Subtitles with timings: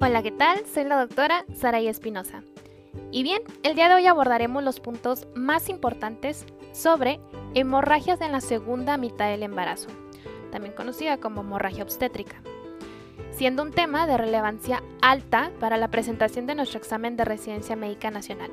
[0.00, 0.64] Hola, ¿qué tal?
[0.72, 2.44] Soy la doctora Saray Espinosa.
[3.10, 7.18] Y bien, el día de hoy abordaremos los puntos más importantes sobre
[7.54, 9.88] hemorragias en la segunda mitad del embarazo,
[10.52, 12.36] también conocida como hemorragia obstétrica,
[13.32, 18.12] siendo un tema de relevancia alta para la presentación de nuestro examen de residencia médica
[18.12, 18.52] nacional.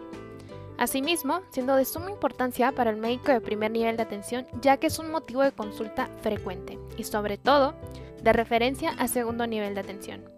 [0.80, 4.88] Asimismo, siendo de suma importancia para el médico de primer nivel de atención, ya que
[4.88, 7.76] es un motivo de consulta frecuente y sobre todo
[8.24, 10.35] de referencia a segundo nivel de atención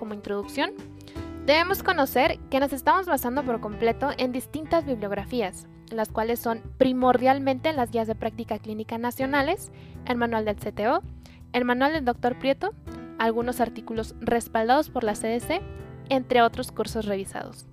[0.00, 0.72] como introducción,
[1.44, 7.72] debemos conocer que nos estamos basando por completo en distintas bibliografías, las cuales son primordialmente
[7.74, 9.70] las guías de práctica clínica nacionales,
[10.06, 11.02] el manual del CTO,
[11.52, 12.38] el manual del Dr.
[12.38, 12.72] Prieto,
[13.18, 15.60] algunos artículos respaldados por la CDC,
[16.08, 17.66] entre otros cursos revisados.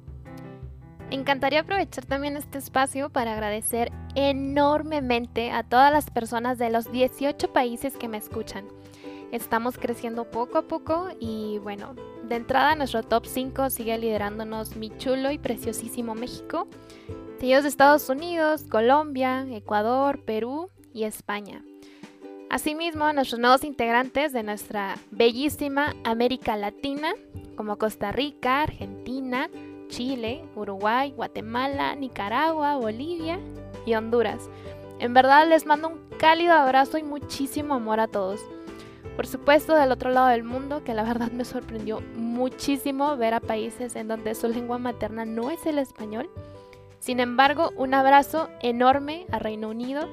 [1.10, 7.54] Encantaría aprovechar también este espacio para agradecer enormemente a todas las personas de los 18
[7.54, 8.66] países que me escuchan.
[9.32, 14.90] Estamos creciendo poco a poco y bueno, de entrada, nuestro top 5 sigue liderándonos mi
[14.98, 16.68] chulo y preciosísimo México,
[17.40, 21.62] seguidos de Estados Unidos, Colombia, Ecuador, Perú y España.
[22.50, 27.14] Asimismo, nuestros nuevos integrantes de nuestra bellísima América Latina,
[27.58, 29.50] como Costa Rica, Argentina,
[29.90, 33.40] Chile, Uruguay, Guatemala, Nicaragua, Bolivia
[33.86, 34.50] y Honduras.
[35.00, 38.40] En verdad les mando un cálido abrazo y muchísimo amor a todos.
[39.16, 43.40] Por supuesto, del otro lado del mundo, que la verdad me sorprendió muchísimo ver a
[43.40, 46.30] países en donde su lengua materna no es el español.
[47.00, 50.08] Sin embargo, un abrazo enorme a Reino Unido,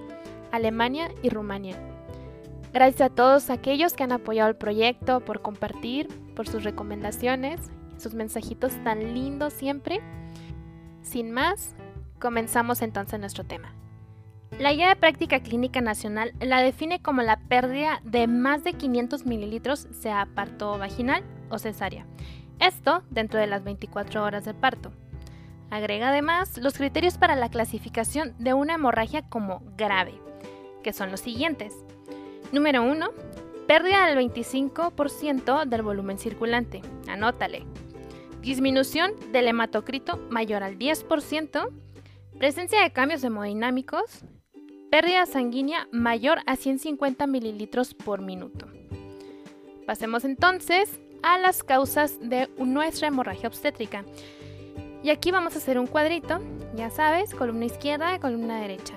[0.53, 1.77] Alemania y Rumania.
[2.73, 7.61] Gracias a todos aquellos que han apoyado el proyecto, por compartir, por sus recomendaciones,
[7.99, 10.01] sus mensajitos tan lindos siempre.
[11.03, 11.75] Sin más,
[12.19, 13.73] comenzamos entonces nuestro tema.
[14.59, 19.27] La Guía de Práctica Clínica Nacional la define como la pérdida de más de 500
[19.27, 22.07] mililitros, sea parto vaginal o cesárea.
[22.61, 24.93] Esto dentro de las 24 horas de parto.
[25.71, 30.15] Agrega además los criterios para la clasificación de una hemorragia como grave,
[30.85, 31.75] que son los siguientes.
[32.53, 33.11] Número 1.
[33.67, 36.81] Pérdida del 25% del volumen circulante.
[37.09, 37.67] Anótale.
[38.41, 41.71] Disminución del hematocrito mayor al 10%.
[42.39, 44.25] Presencia de cambios hemodinámicos
[44.95, 48.69] pérdida sanguínea mayor a 150 mililitros por minuto.
[49.89, 54.05] Pasemos entonces a las causas de nuestra hemorragia obstétrica.
[55.03, 56.39] Y aquí vamos a hacer un cuadrito,
[56.77, 58.95] ya sabes, columna izquierda y columna derecha.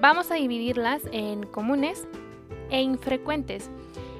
[0.00, 2.08] Vamos a dividirlas en comunes
[2.70, 3.68] e infrecuentes.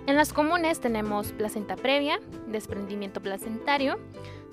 [0.06, 3.98] En las comunes tenemos placenta previa, desprendimiento placentario,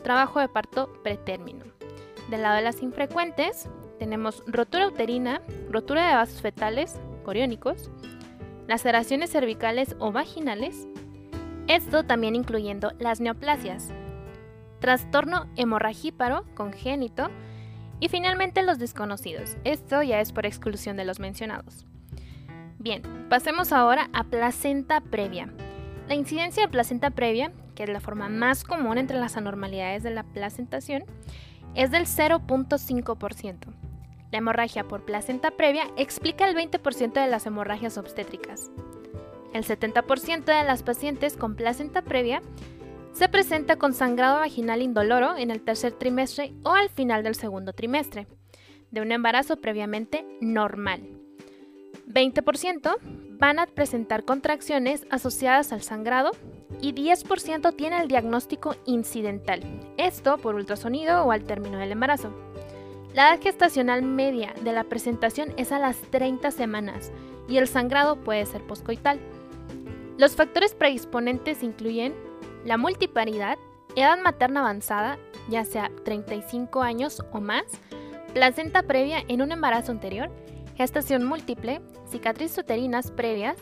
[0.01, 1.65] trabajo de parto pretérmino.
[2.29, 3.67] Del lado de las infrecuentes
[3.99, 7.89] tenemos rotura uterina, rotura de vasos fetales, coriónicos,
[8.67, 10.87] laceraciones cervicales o vaginales,
[11.67, 13.89] esto también incluyendo las neoplasias,
[14.79, 17.29] trastorno hemorragíparo congénito
[17.99, 19.55] y finalmente los desconocidos.
[19.63, 21.85] Esto ya es por exclusión de los mencionados.
[22.79, 25.47] Bien, pasemos ahora a placenta previa.
[26.09, 30.11] La incidencia de placenta previa, que es la forma más común entre las anormalidades de
[30.11, 31.05] la placentación,
[31.75, 33.82] es del 0.5%.
[34.33, 38.71] La hemorragia por placenta previa explica el 20% de las hemorragias obstétricas.
[39.53, 42.41] El 70% de las pacientes con placenta previa
[43.11, 47.73] se presenta con sangrado vaginal indoloro en el tercer trimestre o al final del segundo
[47.73, 48.25] trimestre,
[48.89, 51.03] de un embarazo previamente normal.
[52.07, 52.97] 20%
[53.37, 56.31] van a presentar contracciones asociadas al sangrado
[56.81, 59.61] y 10% tiene el diagnóstico incidental,
[59.97, 62.52] esto por ultrasonido o al término del embarazo.
[63.13, 67.11] La edad gestacional media de la presentación es a las 30 semanas
[67.47, 69.19] y el sangrado puede ser poscoital.
[70.17, 72.15] Los factores predisponentes incluyen
[72.65, 73.59] la multiparidad,
[73.95, 77.65] edad materna avanzada, ya sea 35 años o más,
[78.33, 80.31] placenta previa en un embarazo anterior,
[80.75, 83.57] gestación múltiple, cicatrices uterinas previas,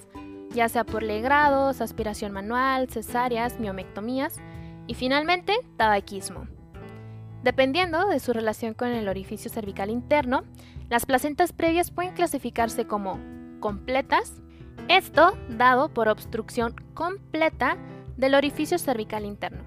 [0.51, 4.37] ya sea por legrados, aspiración manual, cesáreas, miomectomías
[4.87, 6.47] y finalmente tabaquismo.
[7.43, 10.43] Dependiendo de su relación con el orificio cervical interno,
[10.89, 13.19] las placentas previas pueden clasificarse como
[13.59, 14.41] completas,
[14.87, 17.77] esto dado por obstrucción completa
[18.17, 19.63] del orificio cervical interno.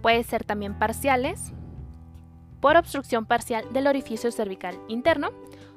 [0.00, 1.52] Puede ser también parciales,
[2.60, 5.30] por obstrucción parcial del orificio cervical interno,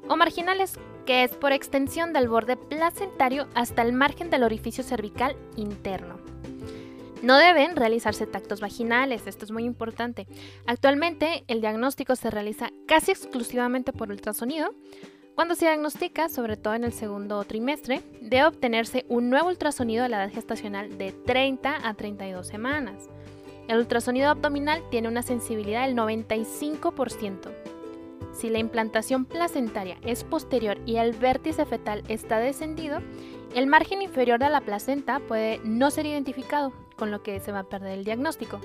[0.07, 5.36] o marginales, que es por extensión del borde placentario hasta el margen del orificio cervical
[5.56, 6.35] interno.
[7.25, 10.27] No deben realizarse tactos vaginales, esto es muy importante.
[10.68, 14.75] Actualmente el diagnóstico se realiza casi exclusivamente por ultrasonido.
[15.33, 20.07] Cuando se diagnostica, sobre todo en el segundo trimestre, debe obtenerse un nuevo ultrasonido a
[20.07, 23.10] la edad gestacional de 30 a 32 semanas.
[23.68, 27.51] El ultrasonido abdominal tiene una sensibilidad del 95%.
[28.33, 33.00] Si la implantación placentaria es posterior y el vértice fetal está descendido,
[33.56, 37.59] el margen inferior de la placenta puede no ser identificado, con lo que se va
[37.59, 38.59] a perder el diagnóstico.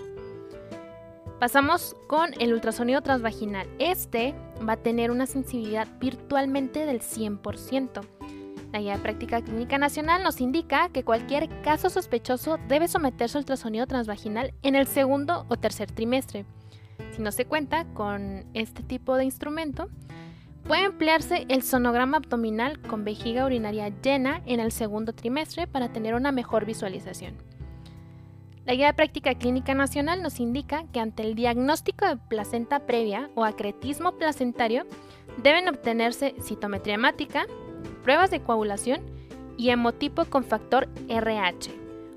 [1.41, 3.67] Pasamos con el ultrasonido transvaginal.
[3.79, 4.35] Este
[4.69, 8.03] va a tener una sensibilidad virtualmente del 100%.
[8.73, 13.43] La Guía de Práctica Clínica Nacional nos indica que cualquier caso sospechoso debe someterse al
[13.43, 16.45] ultrasonido transvaginal en el segundo o tercer trimestre.
[17.13, 19.89] Si no se cuenta con este tipo de instrumento,
[20.65, 26.15] puede emplearse el sonograma abdominal con vejiga urinaria llena en el segundo trimestre para tener
[26.15, 27.35] una mejor visualización.
[28.71, 33.29] La Guía de Práctica Clínica Nacional nos indica que ante el diagnóstico de placenta previa
[33.35, 34.87] o acretismo placentario
[35.43, 37.47] deben obtenerse citometría hemática,
[38.05, 39.01] pruebas de coagulación
[39.59, 41.73] y hemotipo con factor RH.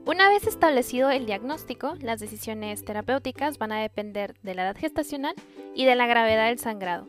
[0.05, 5.33] Una vez establecido el diagnóstico, las decisiones terapéuticas van a depender de la edad gestacional
[5.73, 7.07] y de la gravedad del sangrado.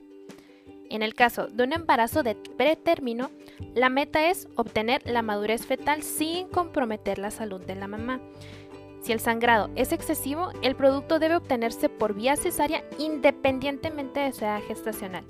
[0.89, 3.31] En el caso de un embarazo de pretérmino,
[3.75, 8.21] la meta es obtener la madurez fetal sin comprometer la salud de la mamá.
[9.05, 14.47] Si el sangrado es excesivo, el producto debe obtenerse por vía cesárea independientemente de su
[14.47, 15.25] edad gestacional.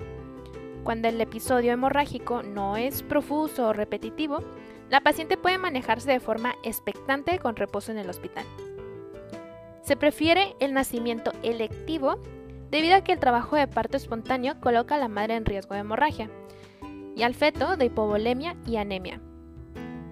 [0.85, 4.45] Cuando el episodio hemorrágico no es profuso o repetitivo,
[4.91, 8.45] la paciente puede manejarse de forma expectante con reposo en el hospital.
[9.83, 12.21] Se prefiere el nacimiento electivo
[12.71, 15.81] debido a que el trabajo de parto espontáneo coloca a la madre en riesgo de
[15.81, 16.31] hemorragia
[17.17, 19.21] y al feto de hipovolemia y anemia.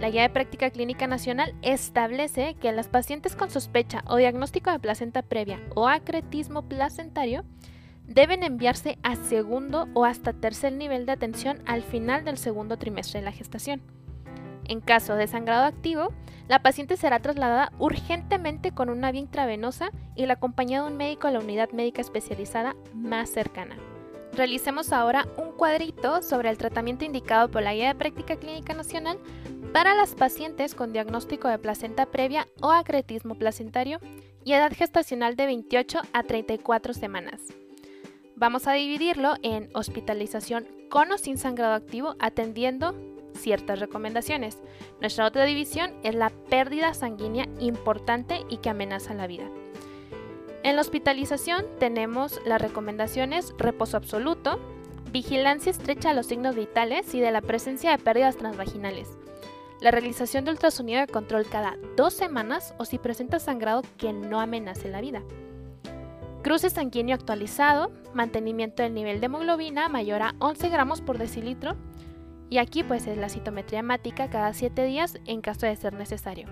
[0.03, 4.81] La Guía de Práctica Clínica Nacional establece que las pacientes con sospecha o diagnóstico de
[4.81, 7.45] placenta previa o acretismo placentario
[8.09, 13.21] deben enviarse a segundo o hasta tercer nivel de atención al final del segundo trimestre
[13.21, 13.81] de la gestación.
[14.65, 16.13] En caso de sangrado activo,
[16.49, 21.29] la paciente será trasladada urgentemente con una vía intravenosa y la acompañada de un médico
[21.29, 23.77] a la unidad médica especializada más cercana.
[24.35, 29.19] Realicemos ahora un cuadrito sobre el tratamiento indicado por la Guía de Práctica Clínica Nacional
[29.75, 34.01] para las pacientes con diagnóstico de placenta previa o acretismo placentario
[34.45, 37.41] y edad gestacional de 28 a 34 semanas.
[38.35, 42.95] Vamos a dividirlo en hospitalización con o sin sangrado activo atendiendo
[43.35, 44.59] ciertas recomendaciones.
[45.01, 49.49] Nuestra otra división es la pérdida sanguínea importante y que amenaza la vida.
[50.65, 54.61] En la hospitalización tenemos las recomendaciones reposo absoluto,
[55.11, 59.09] vigilancia estrecha a los signos vitales y de la presencia de pérdidas transvaginales,
[59.81, 64.41] la realización de ultrasonido de control cada dos semanas o si presenta sangrado que no
[64.41, 65.23] amenace la vida.
[66.43, 71.75] Cruce sanguíneo actualizado, mantenimiento del nivel de hemoglobina mayor a 11 gramos por decilitro,
[72.51, 76.47] y aquí pues es la citometría hemática cada 7 días en caso de ser necesario.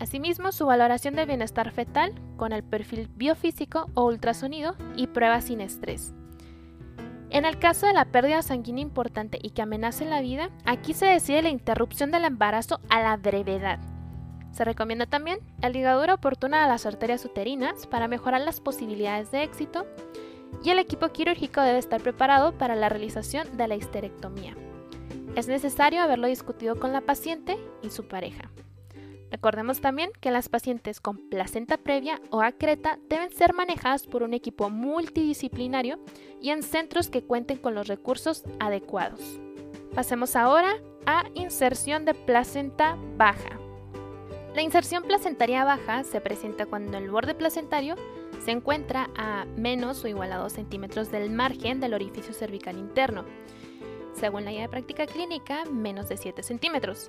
[0.00, 5.60] Asimismo, su valoración del bienestar fetal con el perfil biofísico o ultrasonido y pruebas sin
[5.60, 6.14] estrés.
[7.28, 11.04] En el caso de la pérdida sanguínea importante y que amenace la vida, aquí se
[11.04, 13.78] decide la interrupción del embarazo a la brevedad.
[14.52, 19.44] Se recomienda también la ligadura oportuna de las arterias uterinas para mejorar las posibilidades de
[19.44, 19.86] éxito
[20.64, 24.56] y el equipo quirúrgico debe estar preparado para la realización de la histerectomía.
[25.36, 28.50] Es necesario haberlo discutido con la paciente y su pareja.
[29.30, 34.34] Recordemos también que las pacientes con placenta previa o acreta deben ser manejadas por un
[34.34, 35.98] equipo multidisciplinario
[36.40, 39.40] y en centros que cuenten con los recursos adecuados.
[39.94, 40.74] Pasemos ahora
[41.06, 43.58] a inserción de placenta baja.
[44.54, 47.94] La inserción placentaria baja se presenta cuando el borde placentario
[48.44, 53.24] se encuentra a menos o igual a 2 centímetros del margen del orificio cervical interno
[54.20, 57.08] según la guía de práctica clínica, menos de 7 centímetros.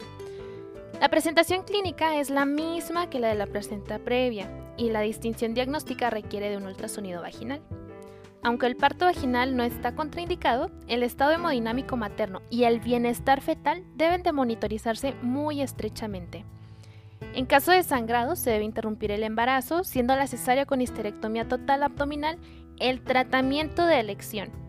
[0.99, 5.53] La presentación clínica es la misma que la de la placenta previa y la distinción
[5.53, 7.61] diagnóstica requiere de un ultrasonido vaginal.
[8.43, 13.83] Aunque el parto vaginal no está contraindicado, el estado hemodinámico materno y el bienestar fetal
[13.95, 16.45] deben de monitorizarse muy estrechamente.
[17.33, 21.83] En caso de sangrado, se debe interrumpir el embarazo, siendo la cesárea con histerectomía total
[21.83, 22.39] abdominal
[22.79, 24.61] el tratamiento de elección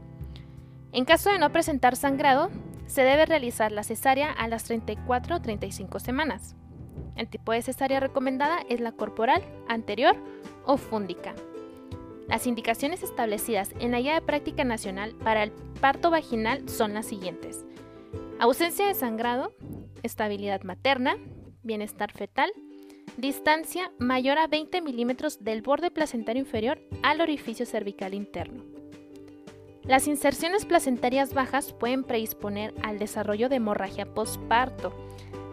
[0.93, 2.51] en caso de no presentar sangrado,
[2.93, 6.55] se debe realizar la cesárea a las 34 o 35 semanas.
[7.17, 10.15] El tipo de cesárea recomendada es la corporal, anterior
[10.67, 11.35] o fúndica.
[12.29, 17.07] Las indicaciones establecidas en la Guía de Práctica Nacional para el parto vaginal son las
[17.07, 17.65] siguientes.
[18.39, 19.55] Ausencia de sangrado,
[20.03, 21.17] estabilidad materna,
[21.63, 22.53] bienestar fetal,
[23.17, 28.72] distancia mayor a 20 milímetros del borde placentario inferior al orificio cervical interno.
[29.85, 34.93] Las inserciones placentarias bajas pueden predisponer al desarrollo de hemorragia postparto,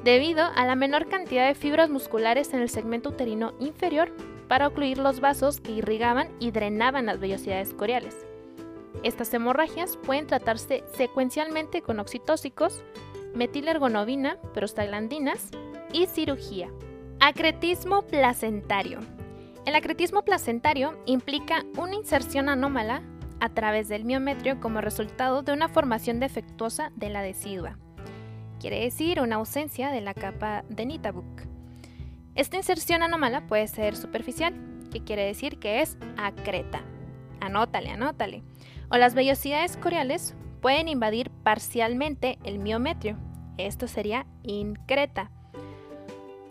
[0.03, 4.13] debido a la menor cantidad de fibras musculares en el segmento uterino inferior
[4.47, 8.15] para ocluir los vasos que irrigaban y drenaban las vellosidades coriales.
[9.03, 12.83] Estas hemorragias pueden tratarse secuencialmente con oxitóxicos,
[13.33, 15.49] metilergonovina, prostaglandinas
[15.91, 16.69] y cirugía.
[17.19, 18.99] Acretismo placentario.
[19.65, 23.01] El acretismo placentario implica una inserción anómala
[23.39, 27.77] a través del miometrio como resultado de una formación defectuosa de la decidua.
[28.59, 31.43] Quiere decir una ausencia de la capa de Nitabuk.
[32.35, 34.53] Esta inserción anómala puede ser superficial,
[34.91, 36.81] que quiere decir que es acreta.
[37.39, 38.43] Anótale, anótale.
[38.89, 43.17] O las vellosidades coriales pueden invadir parcialmente el miometrio.
[43.57, 45.31] Esto sería increta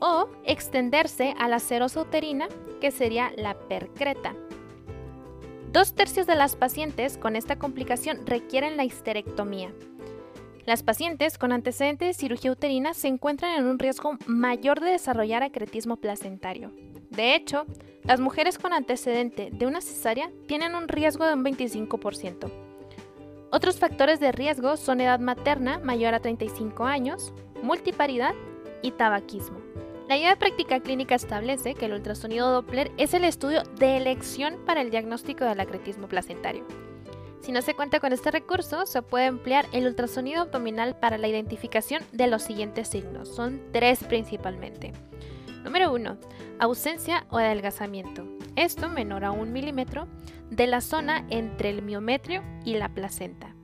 [0.00, 2.49] o extenderse a la serosa uterina,
[2.80, 4.35] que sería la percreta.
[5.73, 9.71] Dos tercios de las pacientes con esta complicación requieren la histerectomía.
[10.65, 15.43] Las pacientes con antecedentes de cirugía uterina se encuentran en un riesgo mayor de desarrollar
[15.43, 16.73] acretismo placentario.
[17.11, 17.67] De hecho,
[18.03, 22.51] las mujeres con antecedente de una cesárea tienen un riesgo de un 25%.
[23.51, 28.35] Otros factores de riesgo son edad materna mayor a 35 años, multiparidad
[28.81, 29.68] y tabaquismo.
[30.09, 34.57] La guía de práctica clínica establece que el ultrasonido Doppler es el estudio de elección
[34.65, 36.65] para el diagnóstico del acretismo placentario.
[37.43, 41.29] Si no se cuenta con este recurso, se puede emplear el ultrasonido abdominal para la
[41.29, 43.29] identificación de los siguientes signos.
[43.29, 44.93] Son tres principalmente.
[45.62, 46.17] Número 1.
[46.59, 48.27] Ausencia o adelgazamiento.
[48.57, 50.09] Esto menor a un milímetro
[50.49, 53.55] de la zona entre el miometrio y la placenta.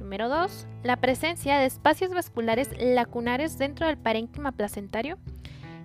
[0.00, 0.66] Número 2.
[0.82, 5.18] La presencia de espacios vasculares lacunares dentro del parénquima placentario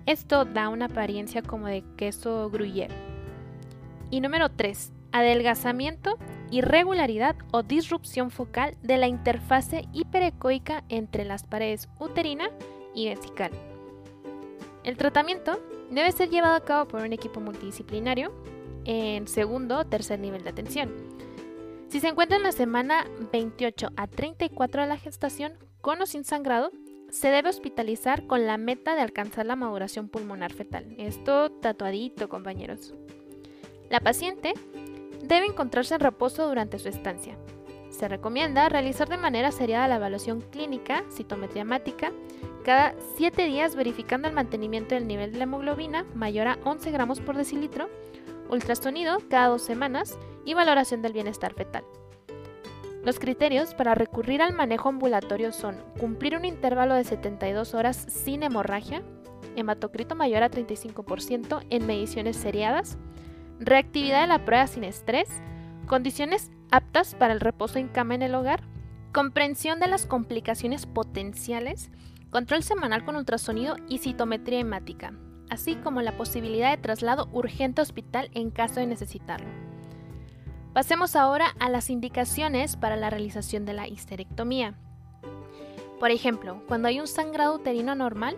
[0.06, 2.94] esto da una apariencia como de queso gruyere.
[4.10, 4.92] Y número 3.
[5.12, 6.18] Adelgazamiento,
[6.50, 12.50] irregularidad o disrupción focal de la interfase hiperecoica entre las paredes uterina
[12.94, 13.50] y vesical.
[14.82, 18.32] El tratamiento debe ser llevado a cabo por un equipo multidisciplinario
[18.84, 20.92] en segundo o tercer nivel de atención.
[21.88, 26.24] Si se encuentra en la semana 28 a 34 de la gestación con o sin
[26.24, 26.70] sangrado,
[27.14, 30.96] se debe hospitalizar con la meta de alcanzar la maduración pulmonar fetal.
[30.98, 32.92] Esto tatuadito, compañeros.
[33.88, 34.52] La paciente
[35.22, 37.38] debe encontrarse en reposo durante su estancia.
[37.88, 42.10] Se recomienda realizar de manera seriada la evaluación clínica, citometría hemática,
[42.64, 47.20] cada 7 días verificando el mantenimiento del nivel de la hemoglobina mayor a 11 gramos
[47.20, 47.88] por decilitro,
[48.50, 51.84] ultrasonido cada dos semanas y valoración del bienestar fetal.
[53.04, 58.42] Los criterios para recurrir al manejo ambulatorio son cumplir un intervalo de 72 horas sin
[58.42, 59.02] hemorragia,
[59.56, 62.96] hematocrito mayor a 35% en mediciones seriadas,
[63.60, 65.28] reactividad de la prueba sin estrés,
[65.86, 68.62] condiciones aptas para el reposo en cama en el hogar,
[69.12, 71.90] comprensión de las complicaciones potenciales,
[72.30, 75.12] control semanal con ultrasonido y citometría hemática,
[75.50, 79.73] así como la posibilidad de traslado urgente a hospital en caso de necesitarlo.
[80.74, 84.74] Pasemos ahora a las indicaciones para la realización de la histerectomía.
[86.00, 88.36] Por ejemplo, cuando hay un sangrado uterino normal,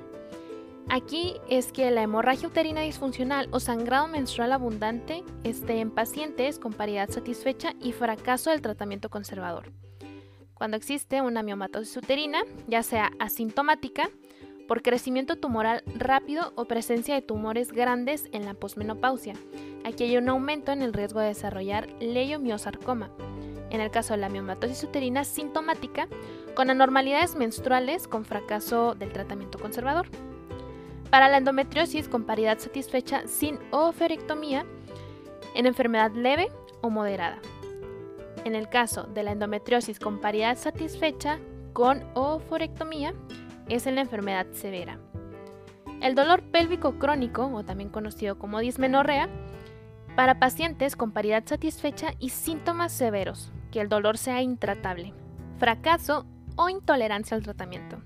[0.90, 6.74] aquí es que la hemorragia uterina disfuncional o sangrado menstrual abundante esté en pacientes con
[6.74, 9.72] paridad satisfecha y fracaso del tratamiento conservador.
[10.52, 14.10] Cuando existe una miomatosis uterina, ya sea asintomática,
[14.66, 19.34] por crecimiento tumoral rápido o presencia de tumores grandes en la posmenopausia.
[19.84, 23.10] Aquí hay un aumento en el riesgo de desarrollar leiomiosarcoma.
[23.70, 26.08] En el caso de la miomatosis uterina sintomática,
[26.54, 30.06] con anormalidades menstruales con fracaso del tratamiento conservador.
[31.10, 34.64] Para la endometriosis con paridad satisfecha sin oferectomía,
[35.54, 37.38] en enfermedad leve o moderada.
[38.44, 41.38] En el caso de la endometriosis con paridad satisfecha
[41.72, 43.14] con oforectomía,
[43.68, 44.98] es en la enfermedad severa.
[46.00, 49.28] El dolor pélvico crónico, o también conocido como dismenorrea,
[50.14, 55.12] para pacientes con paridad satisfecha y síntomas severos, que el dolor sea intratable,
[55.58, 57.98] fracaso o intolerancia al tratamiento.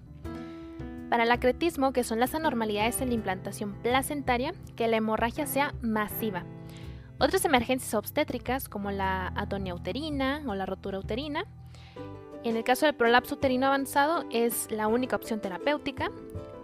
[1.09, 5.75] Para el acretismo, que son las anormalidades en la implantación placentaria, que la hemorragia sea
[5.83, 6.45] masiva.
[7.19, 11.45] Otras emergencias obstétricas, como la atonia uterina o la rotura uterina,
[12.42, 16.11] en el caso del prolapso uterino avanzado es la única opción terapéutica.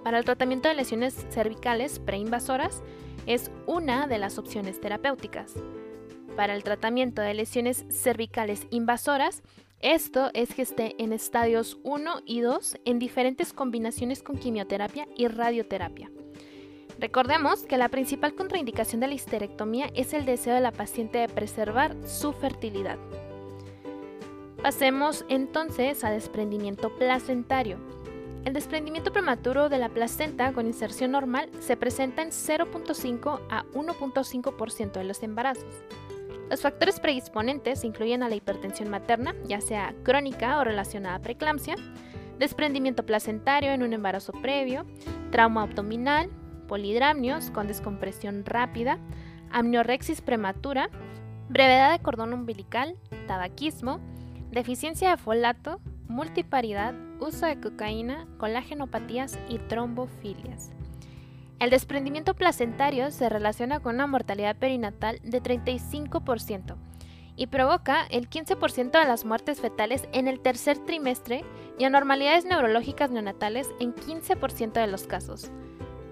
[0.05, 2.83] Para el tratamiento de lesiones cervicales preinvasoras
[3.27, 5.53] es una de las opciones terapéuticas.
[6.37, 9.43] Para el tratamiento de lesiones cervicales invasoras,
[9.81, 15.29] esto es que esté en estadios 1 y 2 en diferentes combinaciones con quimioterapia y
[15.29, 16.11] radioterapia.
[16.99, 21.29] Recordemos que la principal contraindicación de la histerectomía es el deseo de la paciente de
[21.29, 22.99] preservar su fertilidad.
[24.63, 27.79] Pasemos entonces a desprendimiento placentario.
[28.45, 34.93] El desprendimiento prematuro de la placenta con inserción normal se presenta en 0.5 a 1.5%
[34.93, 35.85] de los embarazos.
[36.49, 41.75] Los factores predisponentes incluyen a la hipertensión materna, ya sea crónica o relacionada a preeclampsia,
[42.39, 44.87] desprendimiento placentario en un embarazo previo,
[45.33, 46.31] trauma abdominal,
[46.69, 48.99] polidramnios con descompresión rápida,
[49.51, 50.89] amniorexis prematura,
[51.49, 52.97] brevedad de cordón umbilical,
[53.27, 54.01] tabaquismo,
[54.57, 60.71] deficiencia de folato, multiparidad, uso de cocaína, colágenopatías y trombofilias.
[61.59, 66.75] El desprendimiento placentario se relaciona con una mortalidad perinatal de 35%
[67.37, 71.45] y provoca el 15% de las muertes fetales en el tercer trimestre
[71.79, 75.51] y anormalidades neurológicas neonatales en 15% de los casos,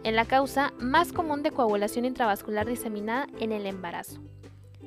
[0.03, 4.21] en la causa más común de coagulación intravascular diseminada en el embarazo,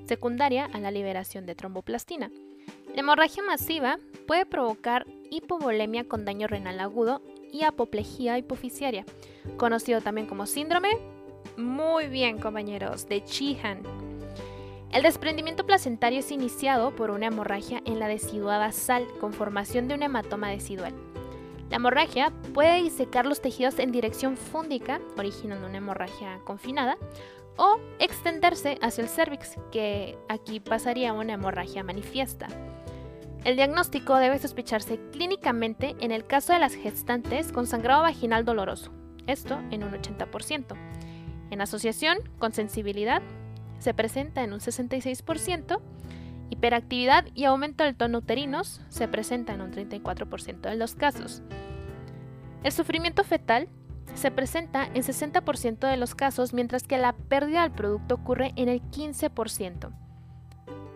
[0.06, 2.30] secundaria a la liberación de tromboplastina.
[2.94, 9.06] La hemorragia masiva puede provocar hipovolemia con daño renal agudo y apoplejía hipoficiaria,
[9.58, 10.90] conocido también como síndrome,
[11.58, 13.82] muy bien compañeros, de Chihan.
[14.92, 19.96] El desprendimiento placentario es iniciado por una hemorragia en la deciduada sal con formación de
[19.96, 20.94] un hematoma decidual.
[21.70, 26.98] La hemorragia puede disecar los tejidos en dirección fúndica, originando una hemorragia confinada,
[27.58, 32.48] o extenderse hacia el cervix, que aquí pasaría una hemorragia manifiesta.
[33.44, 38.92] El diagnóstico debe sospecharse clínicamente en el caso de las gestantes con sangrado vaginal doloroso,
[39.26, 40.76] esto en un 80%.
[41.50, 43.22] En asociación con sensibilidad
[43.80, 45.80] se presenta en un 66%,
[46.50, 51.42] hiperactividad y aumento del tono uterinos se presenta en un 34% de los casos.
[52.64, 53.70] El sufrimiento fetal
[54.16, 58.70] se presenta en 60% de los casos, mientras que la pérdida del producto ocurre en
[58.70, 59.92] el 15%.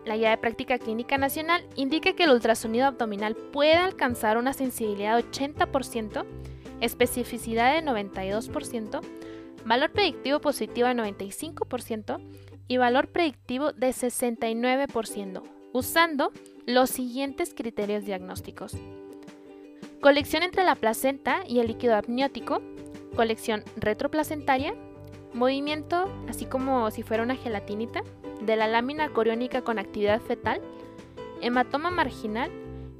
[0.05, 5.15] La guía de práctica clínica nacional indica que el ultrasonido abdominal puede alcanzar una sensibilidad
[5.15, 6.25] de 80%,
[6.81, 9.01] especificidad de 92%,
[9.65, 12.19] valor predictivo positivo de 95%
[12.67, 15.43] y valor predictivo de 69%,
[15.73, 16.31] usando
[16.65, 18.75] los siguientes criterios diagnósticos.
[20.01, 22.63] Colección entre la placenta y el líquido amniótico,
[23.15, 24.73] colección retroplacentaria,
[25.33, 28.01] movimiento así como si fuera una gelatinita,
[28.41, 30.61] de la lámina coriónica con actividad fetal,
[31.41, 32.51] hematoma marginal,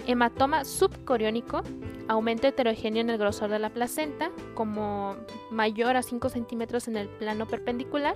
[0.05, 1.61] hematoma subcoriónico,
[2.07, 5.15] aumento heterogéneo en el grosor de la placenta, como
[5.49, 8.15] mayor a 5 centímetros en el plano perpendicular,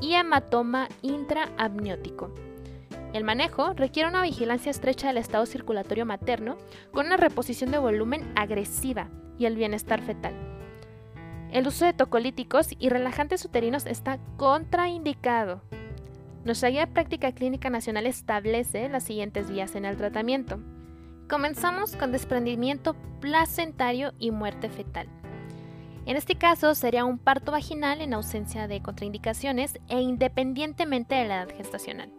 [0.00, 2.32] y hematoma intraamniótico.
[3.12, 6.56] El manejo requiere una vigilancia estrecha del estado circulatorio materno
[6.92, 10.34] con una reposición de volumen agresiva y el bienestar fetal.
[11.52, 15.62] El uso de tocolíticos y relajantes uterinos está contraindicado
[16.44, 20.58] nuestra guía de práctica clínica nacional establece las siguientes vías en el tratamiento.
[21.28, 25.08] Comenzamos con desprendimiento placentario y muerte fetal.
[26.04, 31.42] En este caso sería un parto vaginal en ausencia de contraindicaciones e independientemente de la
[31.42, 32.12] edad gestacional.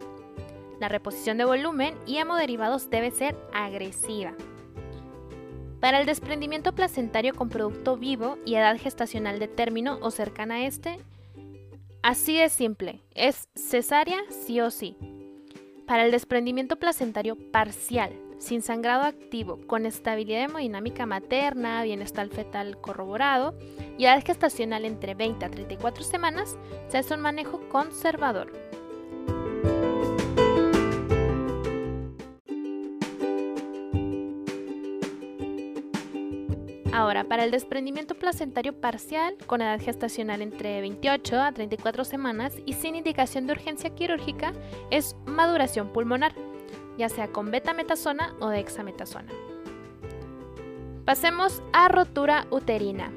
[0.80, 4.32] La reposición de volumen y hemoderivados debe ser agresiva.
[5.84, 10.64] Para el desprendimiento placentario con producto vivo y edad gestacional de término o cercana a
[10.64, 10.98] este,
[12.02, 14.96] Así de simple, es cesárea sí o sí.
[15.86, 23.54] Para el desprendimiento placentario parcial, sin sangrado activo, con estabilidad hemodinámica materna, bienestar fetal corroborado
[23.98, 26.56] y edad gestacional entre 20 a 34 semanas,
[26.88, 28.63] se hace un manejo conservador.
[37.04, 42.72] Ahora, para el desprendimiento placentario parcial con edad gestacional entre 28 a 34 semanas y
[42.72, 44.54] sin indicación de urgencia quirúrgica,
[44.90, 46.32] es maduración pulmonar,
[46.96, 49.30] ya sea con betametasona o dexametasona.
[51.04, 53.12] Pasemos a rotura uterina.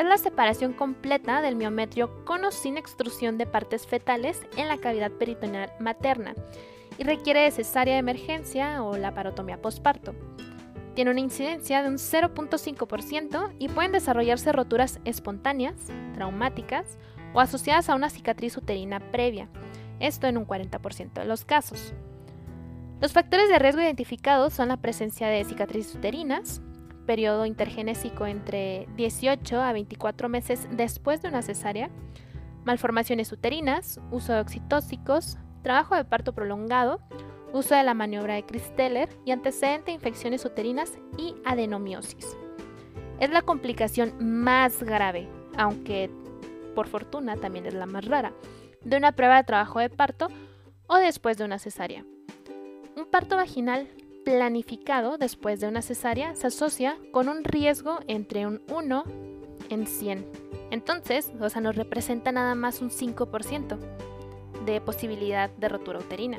[0.00, 4.78] Es la separación completa del miometrio con o sin extrusión de partes fetales en la
[4.78, 6.34] cavidad peritoneal materna
[6.98, 10.16] y requiere de cesárea de emergencia o la parotomía posparto
[10.94, 15.74] tiene una incidencia de un 0.5% y pueden desarrollarse roturas espontáneas,
[16.14, 16.98] traumáticas
[17.32, 19.48] o asociadas a una cicatriz uterina previa,
[20.00, 21.94] esto en un 40% de los casos.
[23.00, 26.62] Los factores de riesgo identificados son la presencia de cicatrices uterinas,
[27.06, 31.90] periodo intergenésico entre 18 a 24 meses después de una cesárea,
[32.64, 37.00] malformaciones uterinas, uso de oxitóxicos, trabajo de parto prolongado
[37.54, 42.36] uso de la maniobra de Christeller y antecedente de infecciones uterinas y adenomiosis.
[43.20, 46.10] Es la complicación más grave, aunque
[46.74, 48.34] por fortuna también es la más rara,
[48.82, 50.28] de una prueba de trabajo de parto
[50.88, 52.04] o después de una cesárea.
[52.96, 53.88] Un parto vaginal
[54.24, 59.04] planificado después de una cesárea se asocia con un riesgo entre un 1
[59.70, 60.26] en 100.
[60.70, 63.78] Entonces, o sea, nos representa nada más un 5%
[64.64, 66.38] de posibilidad de rotura uterina.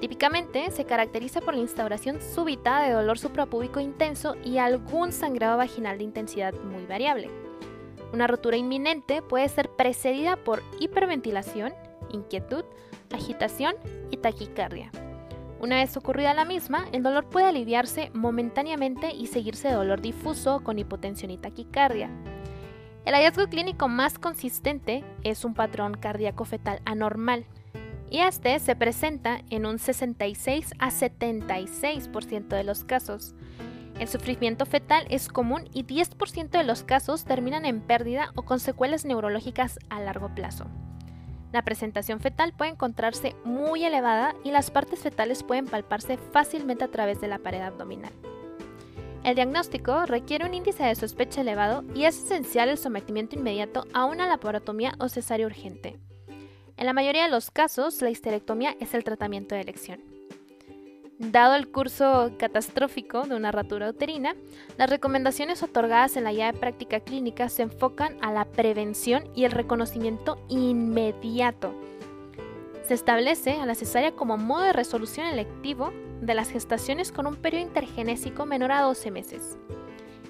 [0.00, 5.98] Típicamente se caracteriza por la instauración súbita de dolor suprapúbico intenso y algún sangrado vaginal
[5.98, 7.30] de intensidad muy variable.
[8.12, 11.74] Una rotura inminente puede ser precedida por hiperventilación,
[12.10, 12.64] inquietud,
[13.12, 13.74] agitación
[14.10, 14.90] y taquicardia.
[15.60, 20.78] Una vez ocurrida la misma, el dolor puede aliviarse momentáneamente y seguirse dolor difuso con
[20.78, 22.08] hipotensión y taquicardia.
[23.04, 27.46] El hallazgo clínico más consistente es un patrón cardíaco fetal anormal,
[28.10, 33.34] y este se presenta en un 66 a 76% de los casos.
[33.98, 38.60] El sufrimiento fetal es común y 10% de los casos terminan en pérdida o con
[38.60, 40.66] secuelas neurológicas a largo plazo.
[41.52, 46.90] La presentación fetal puede encontrarse muy elevada y las partes fetales pueden palparse fácilmente a
[46.90, 48.12] través de la pared abdominal.
[49.24, 54.04] El diagnóstico requiere un índice de sospecha elevado y es esencial el sometimiento inmediato a
[54.04, 55.98] una laparotomía o cesárea urgente.
[56.78, 60.00] En la mayoría de los casos, la histerectomía es el tratamiento de elección.
[61.18, 64.36] Dado el curso catastrófico de una rotura uterina,
[64.76, 69.42] las recomendaciones otorgadas en la guía de práctica clínica se enfocan a la prevención y
[69.42, 71.74] el reconocimiento inmediato.
[72.86, 77.34] Se establece a la cesárea como modo de resolución electivo de las gestaciones con un
[77.34, 79.58] periodo intergenésico menor a 12 meses.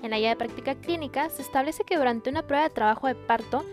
[0.03, 3.15] En la guía de práctica clínica se establece que durante una prueba de trabajo de
[3.15, 3.67] parto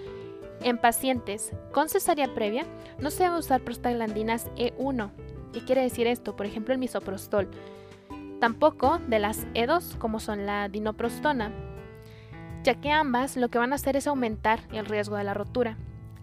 [0.66, 2.66] en pacientes con cesárea previa
[3.00, 5.12] no se debe usar prostaglandinas E1.
[5.54, 6.36] ¿Qué quiere decir esto?
[6.36, 7.50] Por ejemplo, el misoprostol.
[8.42, 11.52] Tampoco de las E2 como son la dinoprostona,
[12.64, 15.78] ya que ambas lo que van a hacer es aumentar el riesgo de la rotura.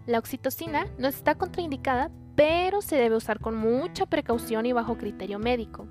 [0.05, 5.39] La oxitocina no está contraindicada, pero se debe usar con mucha precaución y bajo criterio
[5.39, 5.87] médico.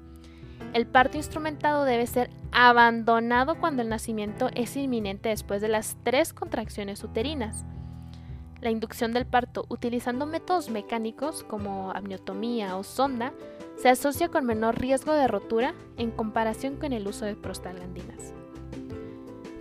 [0.74, 6.34] El parto instrumentado debe ser abandonado cuando el nacimiento es inminente después de las tres
[6.34, 7.64] contracciones uterinas
[8.62, 13.34] la inducción del parto utilizando métodos mecánicos como amniotomía o sonda
[13.76, 18.32] se asocia con menor riesgo de rotura en comparación con el uso de prostaglandinas.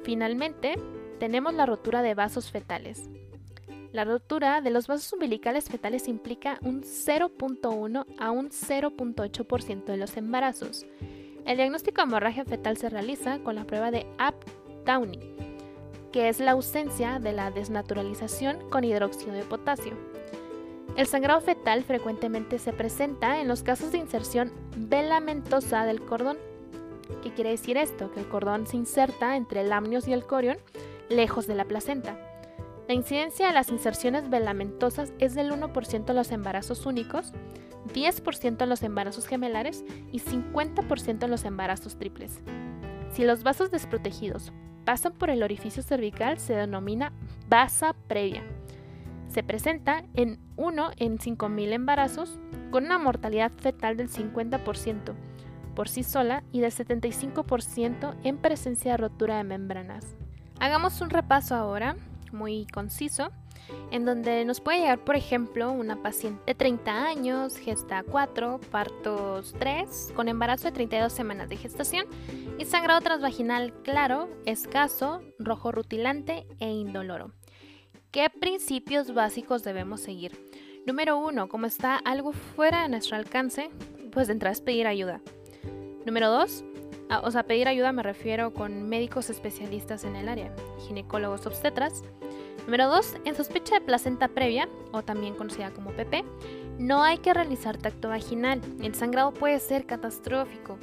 [0.03, 0.75] Finalmente,
[1.19, 3.09] tenemos la rotura de vasos fetales.
[3.91, 10.15] La rotura de los vasos umbilicales fetales implica un 0.1 a un 0.8% de los
[10.15, 10.85] embarazos.
[11.45, 15.30] El diagnóstico de hemorragia fetal se realiza con la prueba de App-Downey
[16.11, 19.93] que es la ausencia de la desnaturalización con hidróxido de potasio.
[20.97, 26.37] El sangrado fetal frecuentemente se presenta en los casos de inserción velamentosa del cordón.
[27.23, 28.11] ¿Qué quiere decir esto?
[28.11, 30.57] Que el cordón se inserta entre el amnios y el corión,
[31.09, 32.17] lejos de la placenta.
[32.87, 37.31] La incidencia de las inserciones velamentosas es del 1% en los embarazos únicos,
[37.93, 42.41] 10% en los embarazos gemelares y 50% en los embarazos triples.
[43.13, 44.51] Si los vasos desprotegidos
[44.85, 47.13] pasan por el orificio cervical se denomina
[47.47, 48.43] basa previa.
[49.29, 52.39] Se presenta en 1 en 5.000 embarazos
[52.69, 55.13] con una mortalidad fetal del 50%
[55.75, 60.05] por sí sola y del 75% en presencia de rotura de membranas.
[60.59, 61.95] Hagamos un repaso ahora,
[62.31, 63.31] muy conciso,
[63.91, 69.53] en donde nos puede llegar, por ejemplo, una paciente de 30 años, gesta 4, partos
[69.59, 72.05] 3, con embarazo de 32 semanas de gestación
[72.57, 77.31] y sangrado transvaginal claro, escaso, rojo rutilante e indoloro.
[78.11, 80.37] ¿Qué principios básicos debemos seguir?
[80.85, 81.47] Número 1.
[81.47, 83.69] Como está algo fuera de nuestro alcance,
[84.11, 85.21] pues de entrada es pedir ayuda.
[86.05, 86.63] Número 2.
[87.11, 90.55] Ah, o sea, pedir ayuda me refiero con médicos especialistas en el área,
[90.87, 92.03] ginecólogos obstetras.
[92.63, 93.17] Número 2.
[93.25, 96.23] En sospecha de placenta previa, o también conocida como PP,
[96.79, 98.61] no hay que realizar tacto vaginal.
[98.81, 100.77] El sangrado puede ser catastrófico.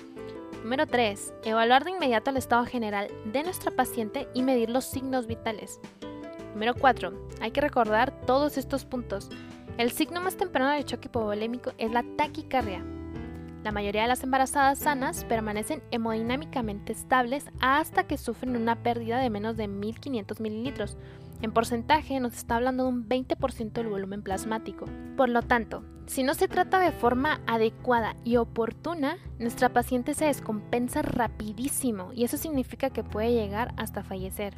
[0.62, 1.32] Número 3.
[1.44, 5.80] Evaluar de inmediato el estado general de nuestra paciente y medir los signos vitales.
[6.52, 7.10] Número 4.
[7.40, 9.30] Hay que recordar todos estos puntos.
[9.78, 12.84] El signo más temprano de choque hipovolémico es la taquicardia.
[13.64, 19.30] La mayoría de las embarazadas sanas permanecen hemodinámicamente estables hasta que sufren una pérdida de
[19.30, 20.96] menos de 1500 mililitros
[21.40, 24.86] en porcentaje nos está hablando de un 20% del volumen plasmático.
[25.16, 30.24] Por lo tanto, si no se trata de forma adecuada y oportuna, nuestra paciente se
[30.24, 34.54] descompensa rapidísimo y eso significa que puede llegar hasta fallecer.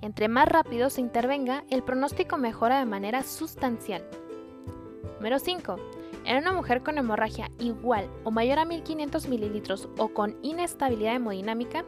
[0.00, 4.02] Entre más rápido se intervenga, el pronóstico mejora de manera sustancial.
[5.16, 5.76] Número 5.
[6.24, 11.84] En una mujer con hemorragia igual o mayor a 1500 mililitros o con inestabilidad hemodinámica,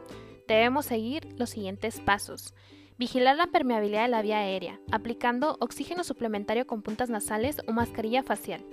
[0.47, 2.53] debemos seguir los siguientes pasos.
[2.97, 8.23] Vigilar la permeabilidad de la vía aérea, aplicando oxígeno suplementario con puntas nasales o mascarilla
[8.23, 8.63] facial.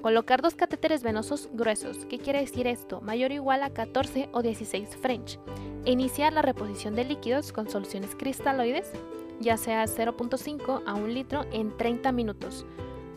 [0.00, 2.04] Colocar dos catéteres venosos gruesos.
[2.06, 3.00] ¿Qué quiere decir esto?
[3.00, 5.38] Mayor o igual a 14 o 16 French.
[5.84, 8.92] Iniciar la reposición de líquidos con soluciones cristaloides,
[9.40, 12.64] ya sea 0.5 a 1 litro en 30 minutos.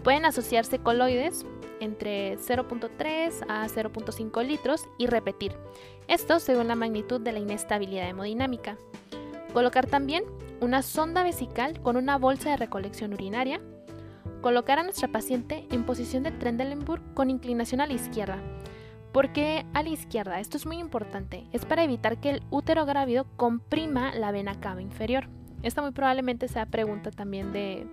[0.04, 1.46] Pueden asociarse coloides
[1.80, 5.56] entre 0.3 a 0.5 litros y repetir.
[6.08, 8.78] Esto según la magnitud de la inestabilidad hemodinámica.
[9.54, 10.24] Colocar también
[10.60, 13.62] una sonda vesical con una bolsa de recolección urinaria.
[14.42, 18.38] Colocar a nuestra paciente en posición de Trendelenburg con inclinación a la izquierda.
[19.12, 20.40] ¿Por qué a la izquierda?
[20.40, 21.46] Esto es muy importante.
[21.52, 25.28] Es para evitar que el útero grávido comprima la vena cava inferior.
[25.64, 27.86] Esta muy probablemente sea pregunta también de,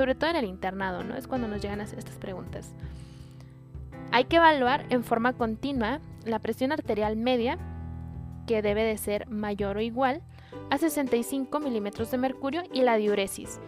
[0.00, 1.14] sobre todo en el internado, ¿no?
[1.14, 2.72] Es cuando nos llegan a hacer estas preguntas.
[4.12, 7.58] Hay que evaluar en forma continua la presión arterial media,
[8.46, 10.22] que debe de ser mayor o igual
[10.70, 13.60] a 65 milímetros de mercurio, y la diuresis,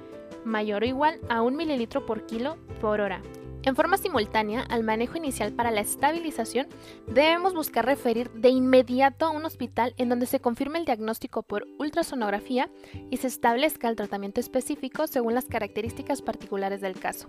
[0.43, 3.21] mayor o igual a 1 mililitro por kilo por hora.
[3.65, 6.67] En forma simultánea al manejo inicial para la estabilización,
[7.07, 11.67] debemos buscar referir de inmediato a un hospital en donde se confirme el diagnóstico por
[11.79, 12.69] ultrasonografía
[13.11, 17.29] y se establezca el tratamiento específico según las características particulares del caso.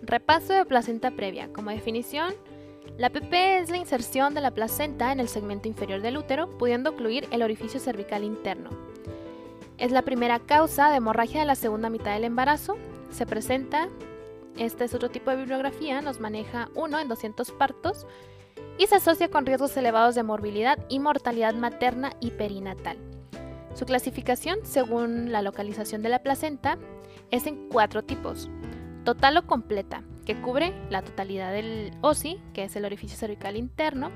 [0.00, 1.52] Repaso de placenta previa.
[1.52, 2.34] Como definición,
[2.96, 6.90] la PP es la inserción de la placenta en el segmento inferior del útero, pudiendo
[6.90, 8.70] ocluir el orificio cervical interno.
[9.76, 12.76] Es la primera causa de hemorragia de la segunda mitad del embarazo.
[13.10, 13.88] Se presenta,
[14.56, 18.06] este es otro tipo de bibliografía, nos maneja 1 en 200 partos
[18.78, 22.98] y se asocia con riesgos elevados de morbilidad y mortalidad materna y perinatal.
[23.74, 26.78] Su clasificación, según la localización de la placenta,
[27.30, 28.50] es en cuatro tipos.
[29.04, 34.10] Total o completa, que cubre la totalidad del OSI, que es el orificio cervical interno,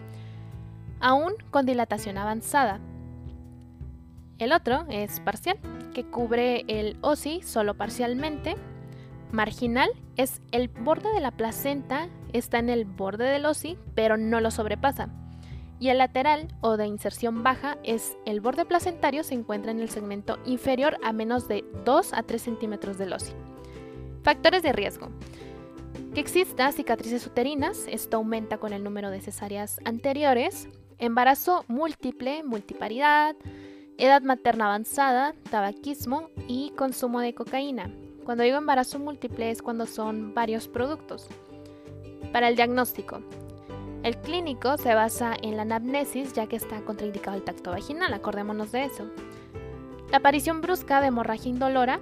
[1.01, 2.81] aún con dilatación avanzada.
[4.39, 5.59] El otro es parcial,
[5.95, 8.55] que cubre el OSI solo parcialmente.
[9.33, 14.41] Marginal es el borde de la placenta, está en el borde del OSI, pero no
[14.41, 15.09] lo sobrepasa.
[15.79, 19.91] Y el lateral o de inserción baja es el borde placentario, se encuentra en el
[19.91, 23.33] segmento inferior a menos de 2 a 3 centímetros del OSI.
[24.23, 25.09] Factores de riesgo.
[26.15, 33.37] Que exista cicatrices uterinas, esto aumenta con el número de cesáreas anteriores, embarazo múltiple, multiparidad,
[33.99, 37.91] edad materna avanzada, tabaquismo y consumo de cocaína.
[38.27, 41.29] Cuando digo embarazo múltiple es cuando son varios productos.
[42.33, 43.21] Para el diagnóstico,
[44.03, 48.73] el clínico se basa en la anamnesis ya que está contraindicado el tacto vaginal, acordémonos
[48.73, 49.05] de eso.
[50.11, 52.01] La aparición brusca de hemorragia indolora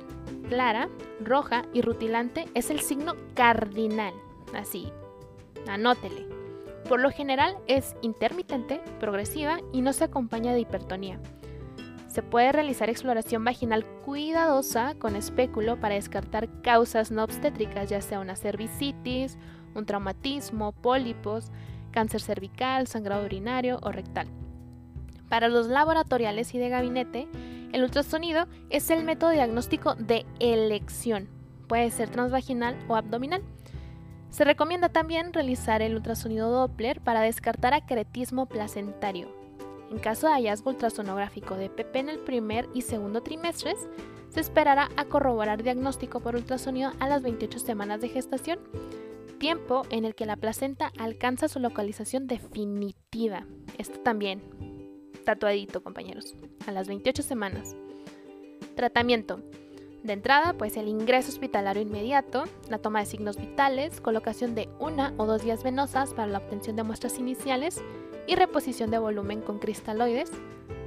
[0.48, 0.88] clara,
[1.20, 4.14] roja y rutilante es el signo cardinal.
[4.54, 4.90] Así,
[5.68, 6.26] anótele.
[6.88, 11.20] Por lo general es intermitente, progresiva y no se acompaña de hipertonía.
[12.14, 18.20] Se puede realizar exploración vaginal cuidadosa con espéculo para descartar causas no obstétricas, ya sea
[18.20, 19.36] una cervicitis,
[19.74, 21.50] un traumatismo, pólipos,
[21.90, 24.28] cáncer cervical, sangrado urinario o rectal.
[25.28, 27.26] Para los laboratoriales y de gabinete,
[27.72, 31.28] el ultrasonido es el método diagnóstico de elección.
[31.66, 33.42] Puede ser transvaginal o abdominal.
[34.30, 39.43] Se recomienda también realizar el ultrasonido Doppler para descartar acretismo placentario.
[39.90, 43.88] En caso de hallazgo ultrasonográfico de PP en el primer y segundo trimestres,
[44.30, 48.58] se esperará a corroborar diagnóstico por ultrasonido a las 28 semanas de gestación,
[49.38, 53.46] tiempo en el que la placenta alcanza su localización definitiva.
[53.78, 54.42] Esto también
[55.24, 56.34] tatuadito, compañeros,
[56.66, 57.74] a las 28 semanas.
[58.76, 59.40] Tratamiento.
[60.02, 65.14] De entrada, pues el ingreso hospitalario inmediato, la toma de signos vitales, colocación de una
[65.16, 67.82] o dos vías venosas para la obtención de muestras iniciales
[68.26, 70.30] y reposición de volumen con cristaloides,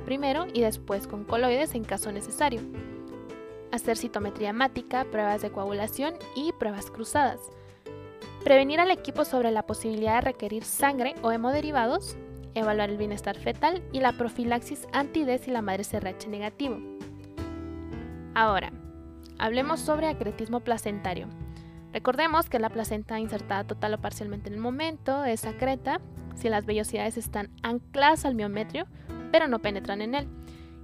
[0.06, 2.62] primero y después con coloides en caso necesario.
[3.72, 7.42] Hacer citometría hemática, pruebas de coagulación y pruebas cruzadas.
[8.44, 12.18] Prevenir al equipo sobre la posibilidad de requerir sangre o hemoderivados
[12.60, 16.80] evaluar el bienestar fetal y la profilaxis anti si la madre es RH negativo.
[18.34, 18.72] Ahora,
[19.38, 21.28] hablemos sobre acretismo placentario.
[21.94, 26.00] Recordemos que la placenta insertada total o parcialmente en el momento es acreta
[26.38, 28.88] si las vellosidades están ancladas al miometrio
[29.32, 30.28] pero no penetran en él.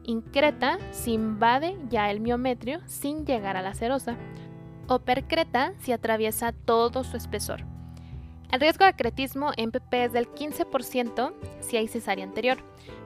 [0.04, 4.18] Increta si invade ya el miometrio sin llegar a la serosa.
[4.88, 7.73] O percreta si atraviesa todo su espesor.
[8.54, 12.60] El riesgo de acretismo en PP es del 15% si hay cesárea anterior,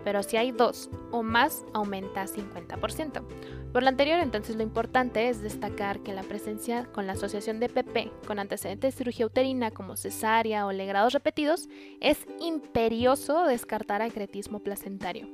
[0.03, 3.23] pero si hay dos o más aumenta a 50%.
[3.71, 7.69] Por lo anterior, entonces lo importante es destacar que la presencia con la asociación de
[7.69, 11.69] PP con antecedentes de cirugía uterina como cesárea o legrados repetidos
[12.01, 15.29] es imperioso descartar acretismo placentario.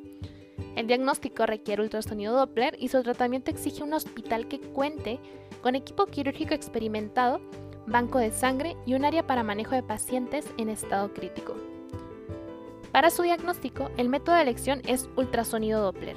[0.76, 5.20] El diagnóstico requiere ultrasonido Doppler y su tratamiento exige un hospital que cuente
[5.64, 7.42] con equipo quirúrgico experimentado
[7.86, 11.56] banco de sangre y un área para manejo de pacientes en estado crítico.
[12.92, 16.16] Para su diagnóstico, el método de elección es ultrasonido Doppler.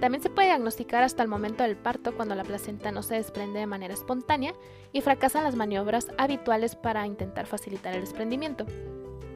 [0.00, 3.60] También se puede diagnosticar hasta el momento del parto cuando la placenta no se desprende
[3.60, 4.54] de manera espontánea
[4.92, 8.66] y fracasan las maniobras habituales para intentar facilitar el desprendimiento.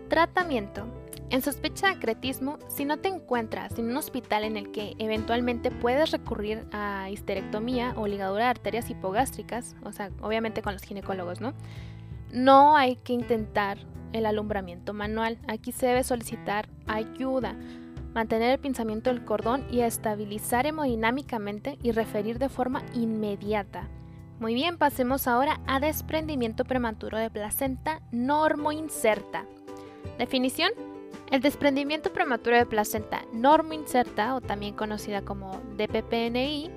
[0.08, 0.86] Tratamiento.
[1.30, 5.70] En sospecha de acretismo, si no te encuentras en un hospital en el que eventualmente
[5.70, 11.42] puedes recurrir a histerectomía o ligadura de arterias hipogástricas, o sea, obviamente con los ginecólogos,
[11.42, 11.52] ¿no?
[12.32, 13.78] No hay que intentar
[14.14, 15.38] el alumbramiento manual.
[15.48, 17.54] Aquí se debe solicitar ayuda,
[18.14, 23.86] mantener el pinzamiento del cordón y estabilizar hemodinámicamente y referir de forma inmediata.
[24.40, 29.44] Muy bien, pasemos ahora a desprendimiento prematuro de placenta normoinserta.
[30.16, 30.87] Definición.
[31.30, 36.70] El desprendimiento prematuro de placenta normoinserta, o también conocida como DPPNI,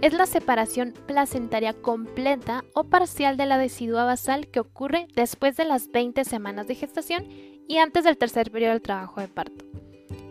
[0.00, 5.64] es la separación placentaria completa o parcial de la decidua basal que ocurre después de
[5.64, 7.26] las 20 semanas de gestación
[7.66, 9.64] y antes del tercer periodo del trabajo de parto.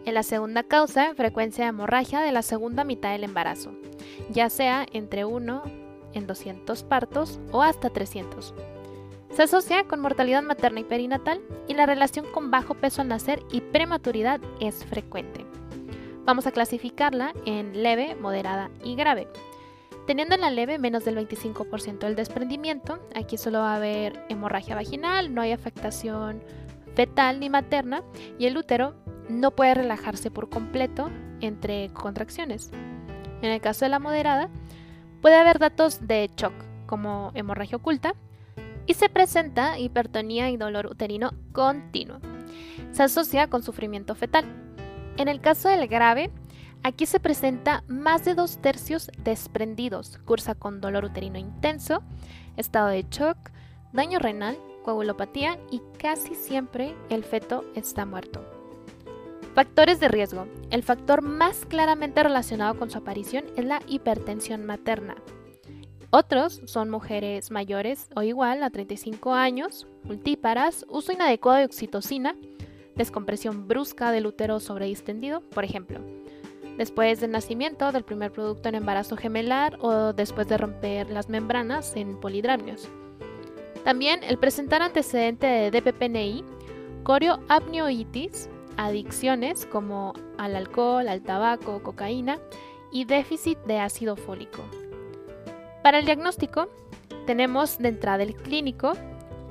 [0.06, 3.74] En la segunda causa, frecuencia de hemorragia de la segunda mitad del embarazo,
[4.30, 5.64] ya sea entre 1
[6.14, 8.54] en 200 partos o hasta 300.
[9.32, 13.44] Se asocia con mortalidad materna y perinatal y la relación con bajo peso al nacer
[13.52, 15.46] y prematuridad es frecuente.
[16.26, 19.28] Vamos a clasificarla en leve, moderada y grave.
[20.08, 24.76] Teniendo en la leve menos del 25% del desprendimiento, aquí solo va a haber hemorragia
[24.76, 26.42] vaginal, no hay afectación
[26.96, 28.04] fetal ni materna
[28.40, 28.96] y el útero
[29.30, 31.12] no puede relajarse por completo
[31.42, 32.72] entre contracciones.
[33.42, 34.50] En el caso de la moderada,
[35.22, 36.54] puede haber datos de shock
[36.88, 38.16] como hemorragia oculta,
[38.88, 42.20] y se presenta hipertonía y dolor uterino continuo.
[42.92, 44.46] Se asocia con sufrimiento fetal.
[45.18, 46.32] En el caso del grave,
[46.84, 52.02] aquí se presenta más de dos tercios desprendidos, cursa con dolor uterino intenso,
[52.56, 53.38] estado de shock,
[53.94, 58.46] daño renal, coagulopatía y casi siempre el feto está muerto.
[59.54, 60.48] Factores de riesgo.
[60.70, 65.16] El factor más claramente relacionado con su aparición es la hipertensión materna,
[66.10, 72.36] otros son mujeres mayores o igual a 35 años, multíparas, uso inadecuado de oxitocina,
[72.96, 76.00] descompresión brusca del útero sobredistendido, por ejemplo,
[76.78, 81.96] después del nacimiento del primer producto en embarazo gemelar o después de romper las membranas
[81.96, 82.88] en polidramios.
[83.84, 86.44] También el presentar antecedente de DPPNI,
[87.04, 92.40] corioapnioitis, adicciones como al alcohol, al tabaco, cocaína
[92.92, 94.64] y déficit de ácido fólico.
[95.88, 96.68] Para el diagnóstico,
[97.26, 98.92] tenemos de entrada el clínico,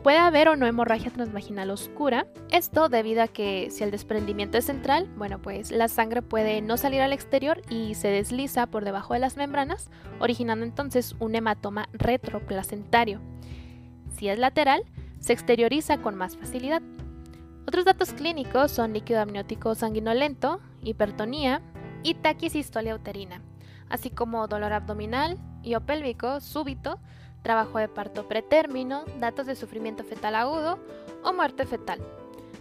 [0.02, 2.26] puede haber o no hemorragia transvaginal oscura.
[2.50, 6.76] Esto debido a que si el desprendimiento es central, bueno, pues la sangre puede no
[6.76, 9.88] salir al exterior y se desliza por debajo de las membranas,
[10.20, 13.22] originando entonces un hematoma retroplacentario.
[14.18, 14.84] Si es lateral,
[15.20, 16.82] se exterioriza con más facilidad.
[17.66, 21.62] Otros datos clínicos son líquido amniótico sanguinolento, hipertonía
[22.02, 23.40] y taquisistolia uterina
[23.88, 26.98] así como dolor abdominal y o pélvico súbito,
[27.42, 30.78] trabajo de parto pretérmino, datos de sufrimiento fetal agudo
[31.22, 32.00] o muerte fetal,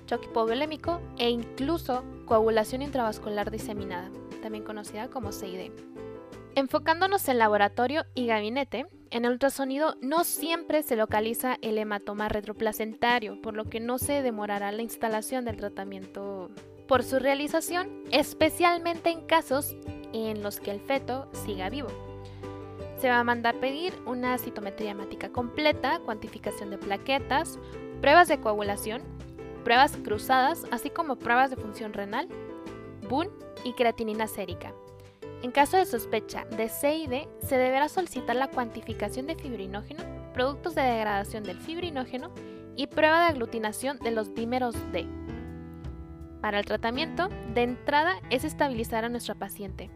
[0.06, 4.12] choque hipovolémico e incluso coagulación intravascular diseminada,
[4.42, 5.72] también conocida como CID.
[6.56, 13.42] Enfocándonos en laboratorio y gabinete, en el ultrasonido no siempre se localiza el hematoma retroplacentario,
[13.42, 16.50] por lo que no se demorará la instalación del tratamiento
[16.88, 19.76] por su realización, especialmente en casos
[20.14, 21.90] en los que el feto siga vivo.
[23.00, 27.60] Se va a mandar pedir una citometría hemática completa, cuantificación de plaquetas,
[28.02, 29.02] pruebas de coagulación,
[29.64, 32.28] pruebas cruzadas, así como pruebas de función renal,
[33.10, 33.30] BUN
[33.64, 34.74] y creatinina sérica.
[35.42, 40.82] En caso de sospecha de CID, se deberá solicitar la cuantificación de fibrinógeno, productos de
[40.82, 42.32] degradación del fibrinógeno
[42.76, 45.06] y prueba de aglutinación de los dímeros D.
[46.46, 49.90] Para el tratamiento, de entrada es estabilizar a nuestra paciente,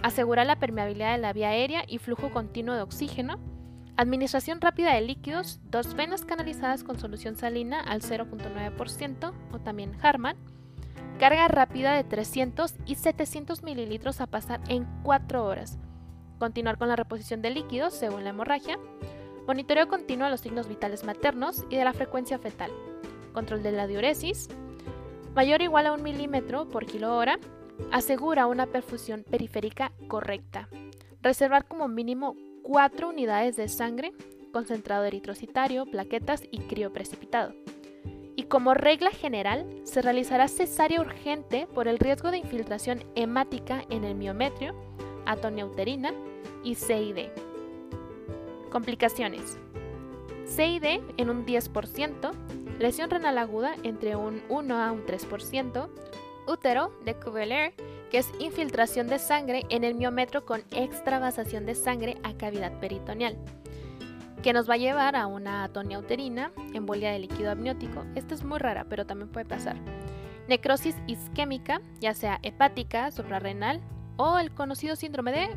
[0.00, 3.38] asegurar la permeabilidad de la vía aérea y flujo continuo de oxígeno,
[3.98, 10.38] administración rápida de líquidos, dos venas canalizadas con solución salina al 0.9% o también Harman,
[11.18, 15.76] carga rápida de 300 y 700 mililitros a pasar en 4 horas,
[16.38, 18.78] continuar con la reposición de líquidos según la hemorragia,
[19.46, 22.70] monitoreo continuo de los signos vitales maternos y de la frecuencia fetal,
[23.34, 24.48] control de la diuresis,
[25.34, 27.38] mayor o igual a un milímetro por kilo hora,
[27.90, 30.68] Asegura una perfusión periférica correcta.
[31.22, 34.12] Reservar como mínimo 4 unidades de sangre,
[34.52, 37.54] concentrado eritrocitario, plaquetas y crioprecipitado.
[38.36, 44.04] Y como regla general, se realizará cesárea urgente por el riesgo de infiltración hemática en
[44.04, 44.74] el miometrio,
[45.26, 46.12] atonia uterina
[46.62, 47.28] y CID.
[48.70, 49.58] Complicaciones.
[50.46, 52.32] CID en un 10%,
[52.78, 55.88] lesión renal aguda entre un 1 a un 3%,
[56.46, 57.74] útero de Cuvier,
[58.10, 63.36] que es infiltración de sangre en el miómetro con extravasación de sangre a cavidad peritoneal,
[64.42, 68.04] que nos va a llevar a una atonia uterina, embolia de líquido amniótico.
[68.14, 69.76] Esta es muy rara, pero también puede pasar.
[70.48, 73.80] Necrosis isquémica, ya sea hepática, suprarrenal
[74.16, 75.48] o el conocido síndrome de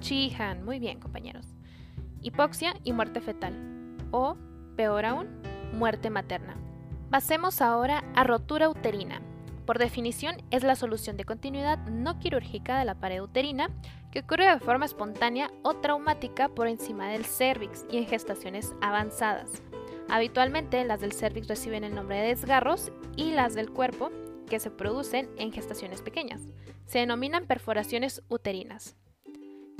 [0.00, 0.64] Chihan.
[0.64, 1.46] Muy bien, compañeros.
[2.22, 3.52] Hipoxia y muerte fetal.
[4.10, 4.36] O,
[4.76, 5.28] peor aún,
[5.72, 6.56] muerte materna.
[7.10, 9.20] Pasemos ahora a rotura uterina.
[9.66, 13.68] Por definición, es la solución de continuidad no quirúrgica de la pared uterina
[14.10, 19.62] que ocurre de forma espontánea o traumática por encima del cervix y en gestaciones avanzadas.
[20.08, 24.10] Habitualmente las del cervix reciben el nombre de desgarros y las del cuerpo,
[24.48, 26.42] que se producen en gestaciones pequeñas,
[26.84, 28.96] se denominan perforaciones uterinas.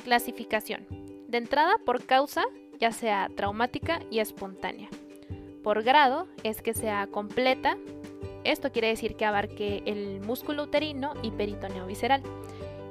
[0.05, 0.87] Clasificación.
[1.29, 2.45] De entrada por causa,
[2.81, 4.89] ya sea traumática y espontánea.
[5.63, 7.77] Por grado es que sea completa,
[8.45, 12.23] esto quiere decir que abarque el músculo uterino y peritoneo visceral.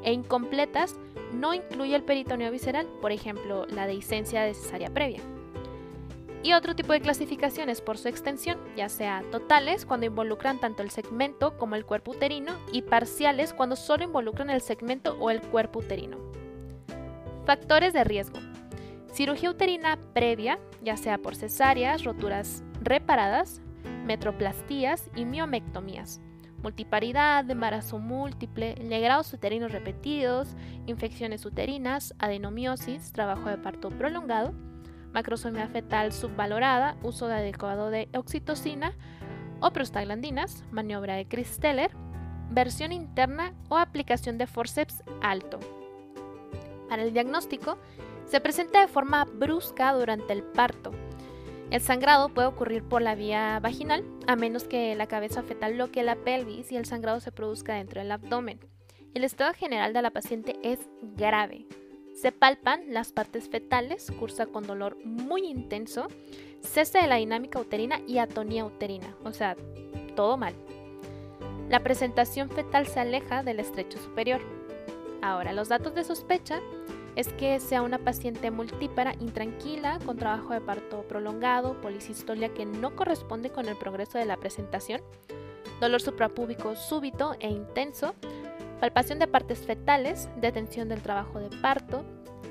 [0.04, 0.96] E incompletas
[1.34, 5.20] no incluye el peritoneo visceral, por ejemplo, la dehiscencia de cesárea previa.
[6.44, 10.90] Y otro tipo de clasificaciones por su extensión, ya sea totales cuando involucran tanto el
[10.90, 15.80] segmento como el cuerpo uterino y parciales cuando solo involucran el segmento o el cuerpo
[15.80, 16.18] uterino.
[17.46, 18.40] Factores de riesgo.
[19.12, 23.62] Cirugía uterina previa, ya sea por cesáreas, roturas reparadas,
[24.06, 26.22] metroplastías y miomectomías,
[26.64, 30.56] multiparidad, embarazo múltiple, legrados uterinos repetidos,
[30.88, 34.54] infecciones uterinas, adenomiosis, trabajo de parto prolongado,
[35.14, 38.94] macrosomía fetal subvalorada, uso adecuado de oxitocina
[39.60, 41.92] o prostaglandinas, maniobra de Christeller,
[42.50, 45.60] versión interna o aplicación de forceps alto.
[46.90, 47.78] Para el diagnóstico,
[48.32, 50.92] se presenta de forma brusca durante el parto,
[51.72, 56.04] el sangrado puede ocurrir por la vía vaginal, a menos que la cabeza fetal bloquee
[56.04, 58.60] la pelvis y el sangrado se produzca dentro del abdomen.
[59.14, 61.66] El estado general de la paciente es grave.
[62.14, 66.08] Se palpan las partes fetales, cursa con dolor muy intenso,
[66.62, 69.56] cese de la dinámica uterina y atonía uterina, o sea,
[70.18, 70.54] todo mal.
[71.70, 74.42] La presentación fetal se aleja del estrecho superior.
[75.22, 76.60] Ahora, los datos de sospecha
[77.16, 82.96] es que sea una paciente multípara intranquila, con trabajo de parto prolongado, policistolia que no
[82.96, 85.02] corresponde con el progreso de la presentación,
[85.80, 88.16] dolor suprapúbico súbito e intenso,
[88.80, 92.04] palpación de partes fetales, detención del trabajo de parto,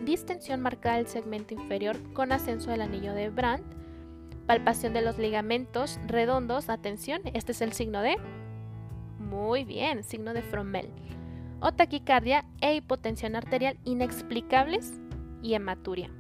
[0.05, 3.65] distensión marcada del segmento inferior con ascenso del anillo de Brandt,
[4.47, 8.17] palpación de los ligamentos redondos, atención, este es el signo de...
[9.19, 10.91] Muy bien, signo de Frommel
[11.61, 15.01] o taquicardia e hipotensión arterial inexplicables
[15.43, 16.11] y hematuria.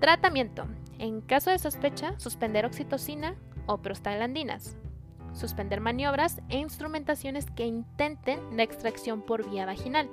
[0.00, 0.66] Tratamiento.
[0.98, 3.34] En caso de sospecha, suspender oxitocina
[3.66, 4.76] o prostaglandinas.
[5.32, 10.10] Suspender maniobras e instrumentaciones que intenten la extracción por vía vaginal.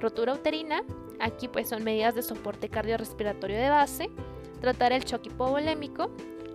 [0.00, 0.82] Rotura uterina.
[1.20, 4.10] Aquí pues son medidas de soporte cardiorrespiratorio de base.
[4.60, 6.10] Tratar el choque hipovolémico.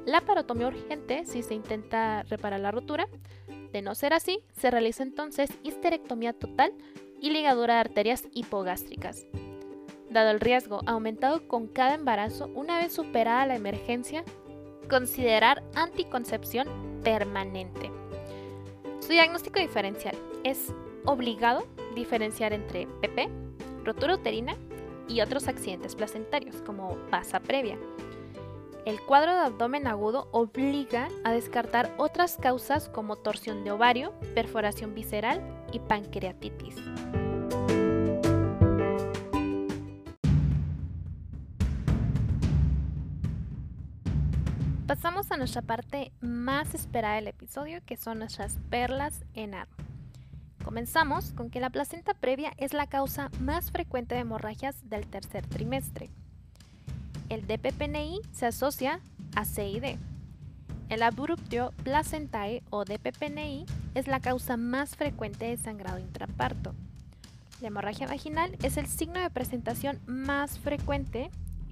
[0.06, 3.08] La parotomía urgente si se intenta reparar la rotura
[3.72, 6.74] de no ser así, se realiza entonces histerectomía total
[7.22, 9.26] y ligadura de arterias hipogástricas.
[10.10, 14.24] Dado el riesgo aumentado con cada embarazo, una vez superada la emergencia,
[14.90, 16.68] considerar anticoncepción
[17.04, 17.92] permanente.
[19.00, 20.74] Su diagnóstico diferencial es
[21.06, 23.30] obligado diferenciar entre PP,
[23.84, 24.56] rotura uterina
[25.08, 27.78] y otros accidentes placentarios como pasa previa.
[28.86, 34.96] El cuadro de abdomen agudo obliga a descartar otras causas como torsión de ovario, perforación
[34.96, 35.42] visceral
[35.74, 36.76] y pancreatitis.
[44.88, 49.70] Pasamos a nuestra parte más esperada del episodio, que son nuestras perlas en aro.
[50.64, 55.46] Comenzamos con que la placenta previa es la causa más frecuente de hemorragias del tercer
[55.46, 56.10] trimestre
[57.30, 59.00] el DPPNI se asocia
[59.36, 59.98] a CID.
[60.90, 66.74] El abruptio placentae o DPPNI es la causa más frecuente de sangrado intraparto.
[67.62, 71.30] La hemorragia vaginal es el signo de presentación más frecuente,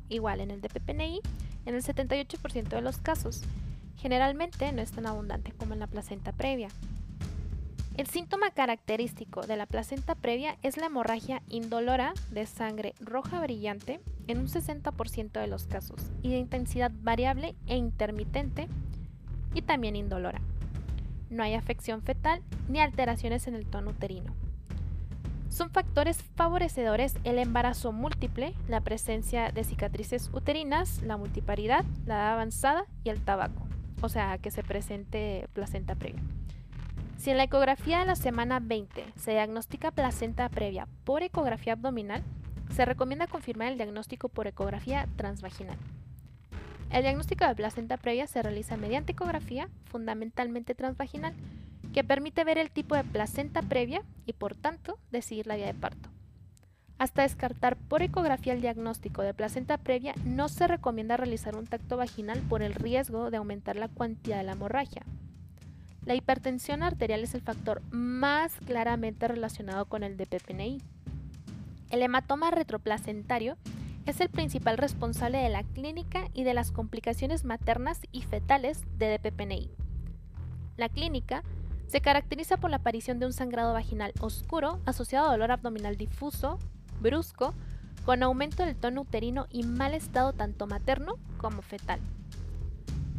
[0.09, 1.21] igual en el DPPNI,
[1.65, 3.41] en el 78% de los casos.
[3.97, 6.69] Generalmente no es tan abundante como en la placenta previa.
[7.97, 13.99] El síntoma característico de la placenta previa es la hemorragia indolora de sangre roja brillante
[14.27, 18.67] en un 60% de los casos y de intensidad variable e intermitente
[19.55, 20.41] y también indolora.
[21.31, 24.35] No hay afección fetal ni alteraciones en el tono uterino.
[25.49, 32.33] son factores favorecedores el embarazo múltiple, la presencia de cicatrices uterinas, la multiparidad, la edad
[32.33, 33.67] avanzada y el tabaco,
[34.01, 36.21] o sea, que se presente placenta previa.
[37.17, 42.23] Si en la ecografía de la semana 20 se diagnostica placenta previa por ecografía abdominal,
[42.73, 45.77] se recomienda confirmar el diagnóstico por ecografía transvaginal.
[46.91, 51.33] El diagnóstico de placenta previa se realiza mediante ecografía, fundamentalmente transvaginal,
[51.91, 55.73] que permite ver el tipo de placenta previa y por tanto decidir la vía de
[55.73, 56.09] parto.
[56.99, 61.97] Hasta descartar por ecografía el diagnóstico de placenta previa, no se recomienda realizar un tacto
[61.97, 65.03] vaginal por el riesgo de aumentar la cuantía de la hemorragia.
[66.07, 70.81] La hipertensión arterial es el factor más claramente relacionado con el DPPNI.
[71.89, 73.57] El hematoma retroplacentario
[74.05, 79.17] es el principal responsable de la clínica y de las complicaciones maternas y fetales de
[79.17, 79.69] DPPNI.
[80.77, 81.43] La clínica
[81.87, 86.57] se caracteriza por la aparición de un sangrado vaginal oscuro asociado a dolor abdominal difuso,
[87.01, 87.53] brusco,
[88.05, 91.99] con aumento del tono uterino y mal estado tanto materno como fetal.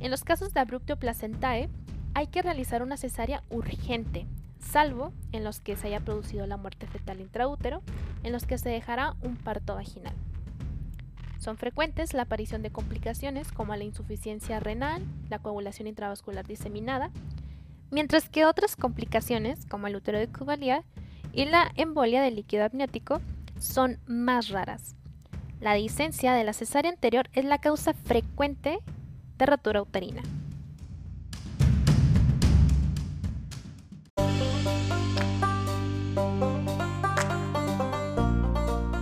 [0.01, 1.69] En los casos de abrupto placentae,
[2.15, 4.27] hay que realizar una cesárea urgente,
[4.59, 7.83] salvo en los que se haya producido la muerte fetal intraútero,
[8.23, 10.15] en los que se dejará un parto vaginal.
[11.39, 17.11] Son frecuentes la aparición de complicaciones como la insuficiencia renal, la coagulación intravascular diseminada,
[17.91, 20.85] mientras que otras complicaciones, como el útero de Cuvalía
[21.33, 23.21] y la embolia del líquido amniótico,
[23.59, 24.97] son más raras.
[25.61, 28.79] La disencia de la cesárea anterior es la causa frecuente
[29.39, 30.23] de rotura uterina.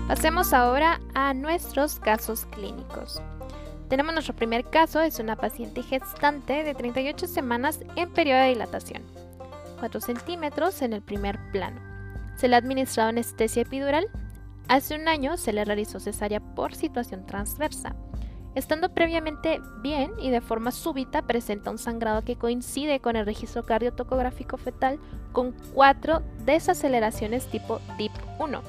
[0.09, 3.21] Pasemos ahora a nuestros casos clínicos.
[3.89, 9.03] Tenemos nuestro primer caso, es una paciente gestante de 38 semanas en periodo de dilatación,
[9.79, 11.81] 4 centímetros en el primer plano.
[12.37, 14.09] Se le ha administrado anestesia epidural.
[14.69, 17.95] Hace un año se le realizó cesárea por situación transversa.
[18.57, 23.67] Estando previamente bien y de forma súbita presenta un sangrado que coincide con el registro
[23.67, 24.99] cardiotocográfico fetal
[25.33, 28.63] con cuatro desaceleraciones tipo DIP 1,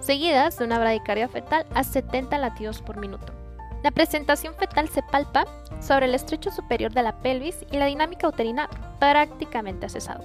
[0.00, 3.34] seguidas de una bradicardia fetal a 70 latidos por minuto.
[3.82, 5.44] La presentación fetal se palpa
[5.82, 10.24] sobre el estrecho superior de la pelvis y la dinámica uterina prácticamente ha cesado.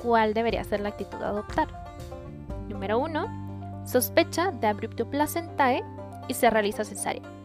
[0.00, 1.66] ¿Cuál debería ser la actitud a adoptar?
[2.68, 3.82] Número 1.
[3.84, 5.82] Sospecha de abrupto placentae
[6.28, 7.39] y se realiza cesárea.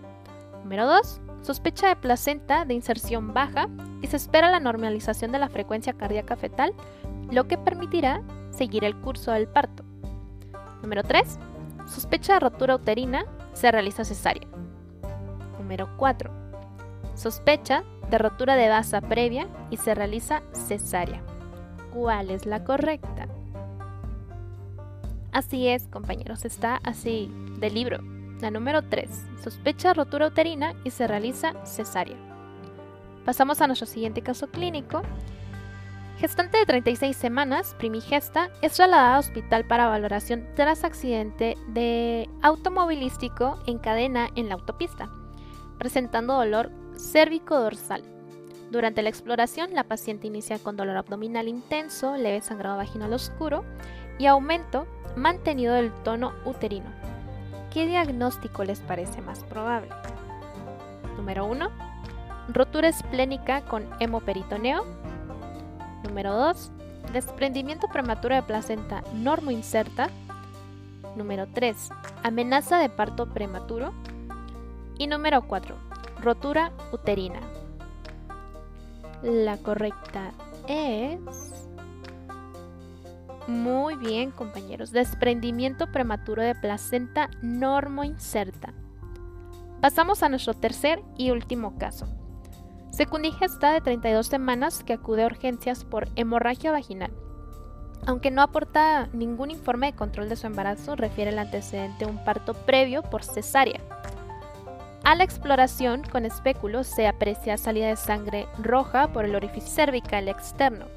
[0.66, 1.22] Número 2.
[1.43, 3.70] Sospecha de placenta de inserción baja
[4.01, 6.74] y se espera la normalización de la frecuencia cardíaca fetal,
[7.30, 9.84] lo que permitirá seguir el curso del parto.
[10.82, 11.38] Número 3.
[11.86, 14.47] Sospecha de rotura uterina, se realiza cesárea.
[15.59, 16.32] Número 4.
[17.13, 21.22] Sospecha de rotura de basa previa y se realiza cesárea.
[21.93, 23.28] ¿Cuál es la correcta?
[25.32, 28.14] Así es, compañeros, está así del libro.
[28.46, 29.10] La número 3.
[29.43, 32.16] Sospecha rotura uterina y se realiza cesárea.
[33.26, 35.02] Pasamos a nuestro siguiente caso clínico.
[36.20, 43.58] Gestante de 36 semanas, primigesta, es trasladada a hospital para valoración tras accidente de automovilístico
[43.66, 45.10] en cadena en la autopista
[45.80, 48.04] presentando dolor cérvico-dorsal.
[48.70, 53.66] Durante la exploración, la paciente inicia con dolor abdominal intenso, leve sangrado vaginal oscuro
[54.20, 54.86] y aumento
[55.16, 57.05] mantenido del tono uterino.
[57.76, 59.89] ¿Qué diagnóstico les parece más probable?
[61.17, 61.67] Número 1.
[62.47, 64.86] Rotura esplénica con hemoperitoneo.
[66.05, 66.71] Número 2.
[67.11, 70.07] Desprendimiento prematuro de placenta normoinserta.
[71.17, 71.89] Número 3.
[72.23, 73.91] Amenaza de parto prematuro.
[74.97, 75.76] Y número 4.
[76.21, 77.41] Rotura uterina.
[79.21, 80.32] La correcta
[80.69, 81.64] es...
[83.48, 84.91] Muy bien, compañeros.
[84.91, 88.74] Desprendimiento prematuro de placenta normoinserta.
[89.82, 92.08] Pasamos a nuestro tercer y último caso.
[92.89, 97.12] Secundigesta de 32 semanas que acude a urgencias por hemorragia vaginal.
[98.08, 102.24] Aunque no aporta ningún informe de control de su embarazo, refiere el antecedente a un
[102.24, 103.82] parto previo por cesárea.
[105.04, 110.28] A la exploración con espéculos se aprecia salida de sangre roja por el orificio cervical
[110.30, 110.88] externo.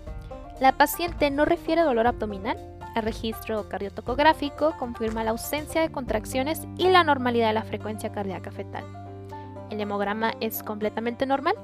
[0.60, 2.58] La paciente no refiere dolor abdominal.
[2.96, 8.50] El registro cardiotocográfico confirma la ausencia de contracciones y la normalidad de la frecuencia cardíaca
[8.50, 8.84] fetal.
[9.70, 11.54] El hemograma es completamente normal.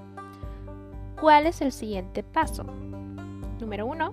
[1.21, 2.63] ¿Cuál es el siguiente paso?
[3.59, 4.13] Número 1.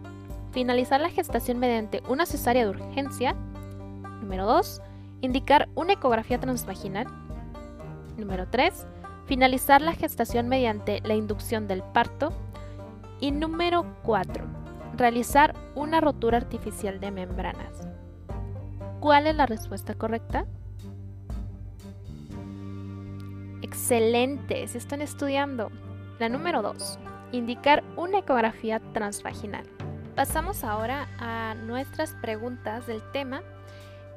[0.52, 3.36] Finalizar la gestación mediante una cesárea de urgencia.
[4.22, 4.82] Número 2.
[5.22, 7.06] Indicar una ecografía transvaginal.
[8.18, 8.88] Número 3.
[9.28, 12.34] Finalizar la gestación mediante la inducción del parto.
[13.20, 14.61] Y número 4.
[15.02, 17.88] Realizar una rotura artificial de membranas.
[19.00, 20.46] ¿Cuál es la respuesta correcta?
[23.64, 25.72] Excelente, se están estudiando.
[26.20, 27.00] La número 2.
[27.32, 29.66] Indicar una ecografía transvaginal.
[30.16, 33.42] Pasamos ahora a nuestras preguntas del tema,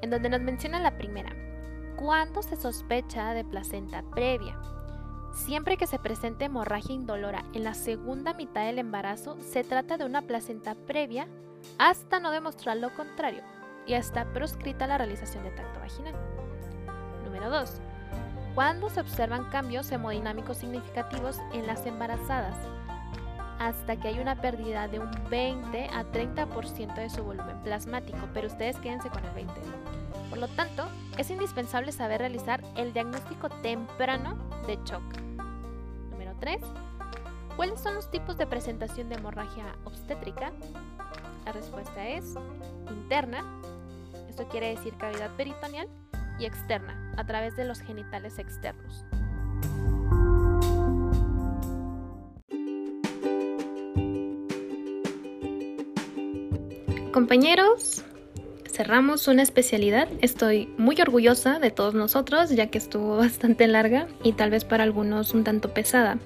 [0.03, 1.31] en donde nos menciona la primera.
[1.97, 4.55] ¿Cuándo se sospecha de placenta previa?
[5.35, 10.05] Siempre que se presente hemorragia indolora en la segunda mitad del embarazo, se trata de
[10.05, 11.27] una placenta previa
[11.79, 13.43] hasta no demostrar lo contrario
[13.85, 16.15] y está proscrita la realización de tacto vaginal.
[17.25, 17.81] Número 2.
[18.55, 22.57] Cuando se observan cambios hemodinámicos significativos en las embarazadas,
[23.59, 28.47] hasta que hay una pérdida de un 20 a 30% de su volumen plasmático, pero
[28.47, 29.53] ustedes quédense con el 20.
[30.31, 30.87] Por lo tanto,
[31.19, 34.37] es indispensable saber realizar el diagnóstico temprano
[34.67, 35.03] de shock.
[36.11, 36.61] Número 3.
[37.57, 40.53] ¿Cuáles son los tipos de presentación de hemorragia obstétrica?
[41.45, 42.35] La respuesta es
[42.91, 43.45] interna,
[44.29, 45.89] esto quiere decir cavidad peritoneal,
[46.39, 49.05] y externa, a través de los genitales externos.
[57.13, 58.05] Compañeros,
[58.75, 60.09] cerramos una especialidad.
[60.21, 64.83] Estoy muy orgullosa de todos nosotros, ya que estuvo bastante larga y tal vez para
[64.83, 66.19] algunos un tanto pesada.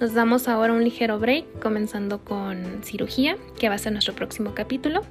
[0.00, 4.54] Nos damos ahora un ligero break, comenzando con cirugía, que va a ser nuestro próximo
[4.54, 5.02] capítulo.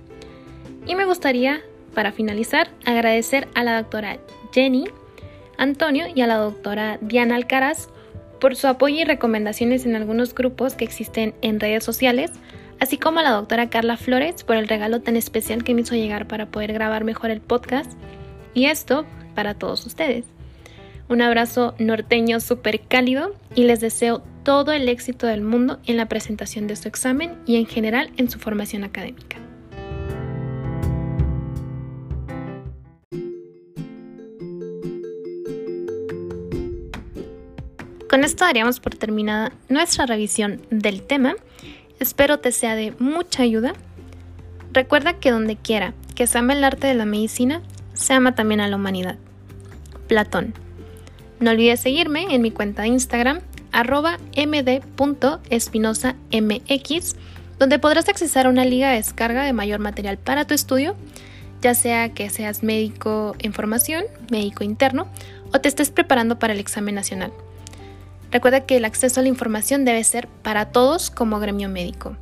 [0.86, 1.62] Y me gustaría,
[1.94, 4.18] para finalizar, agradecer a la doctora
[4.52, 4.86] Jenny,
[5.58, 7.88] Antonio y a la doctora Diana Alcaraz
[8.42, 12.32] por su apoyo y recomendaciones en algunos grupos que existen en redes sociales
[12.80, 15.96] así como a la doctora Carla Flores por el regalo tan especial que me hizo
[15.96, 17.92] llegar para poder grabar mejor el podcast.
[18.54, 19.06] Y esto
[19.36, 20.26] para todos ustedes.
[21.08, 26.08] Un abrazo norteño súper cálido y les deseo todo el éxito del mundo en la
[26.08, 29.38] presentación de su examen y en general en su formación académica.
[38.10, 41.36] Con esto daríamos por terminada nuestra revisión del tema
[42.00, 43.74] Espero te sea de mucha ayuda.
[44.72, 47.62] Recuerda que donde quiera que se ama el arte de la medicina,
[47.94, 49.16] se ama también a la humanidad.
[50.08, 50.54] Platón.
[51.40, 53.40] No olvides seguirme en mi cuenta de Instagram,
[53.72, 57.16] arroba md.espinosamx,
[57.58, 60.98] donde podrás accesar a una liga de descarga de mayor material para tu estudio,
[61.62, 65.08] ya sea que seas médico en formación, médico interno,
[65.54, 67.32] o te estés preparando para el examen nacional.
[68.32, 72.16] Recuerda que el acceso a la información debe ser para todos como gremio médico.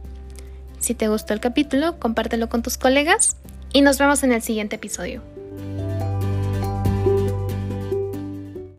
[0.79, 3.35] Si te gustó el capítulo, compártelo con tus colegas
[3.73, 5.21] y nos vemos en el siguiente episodio.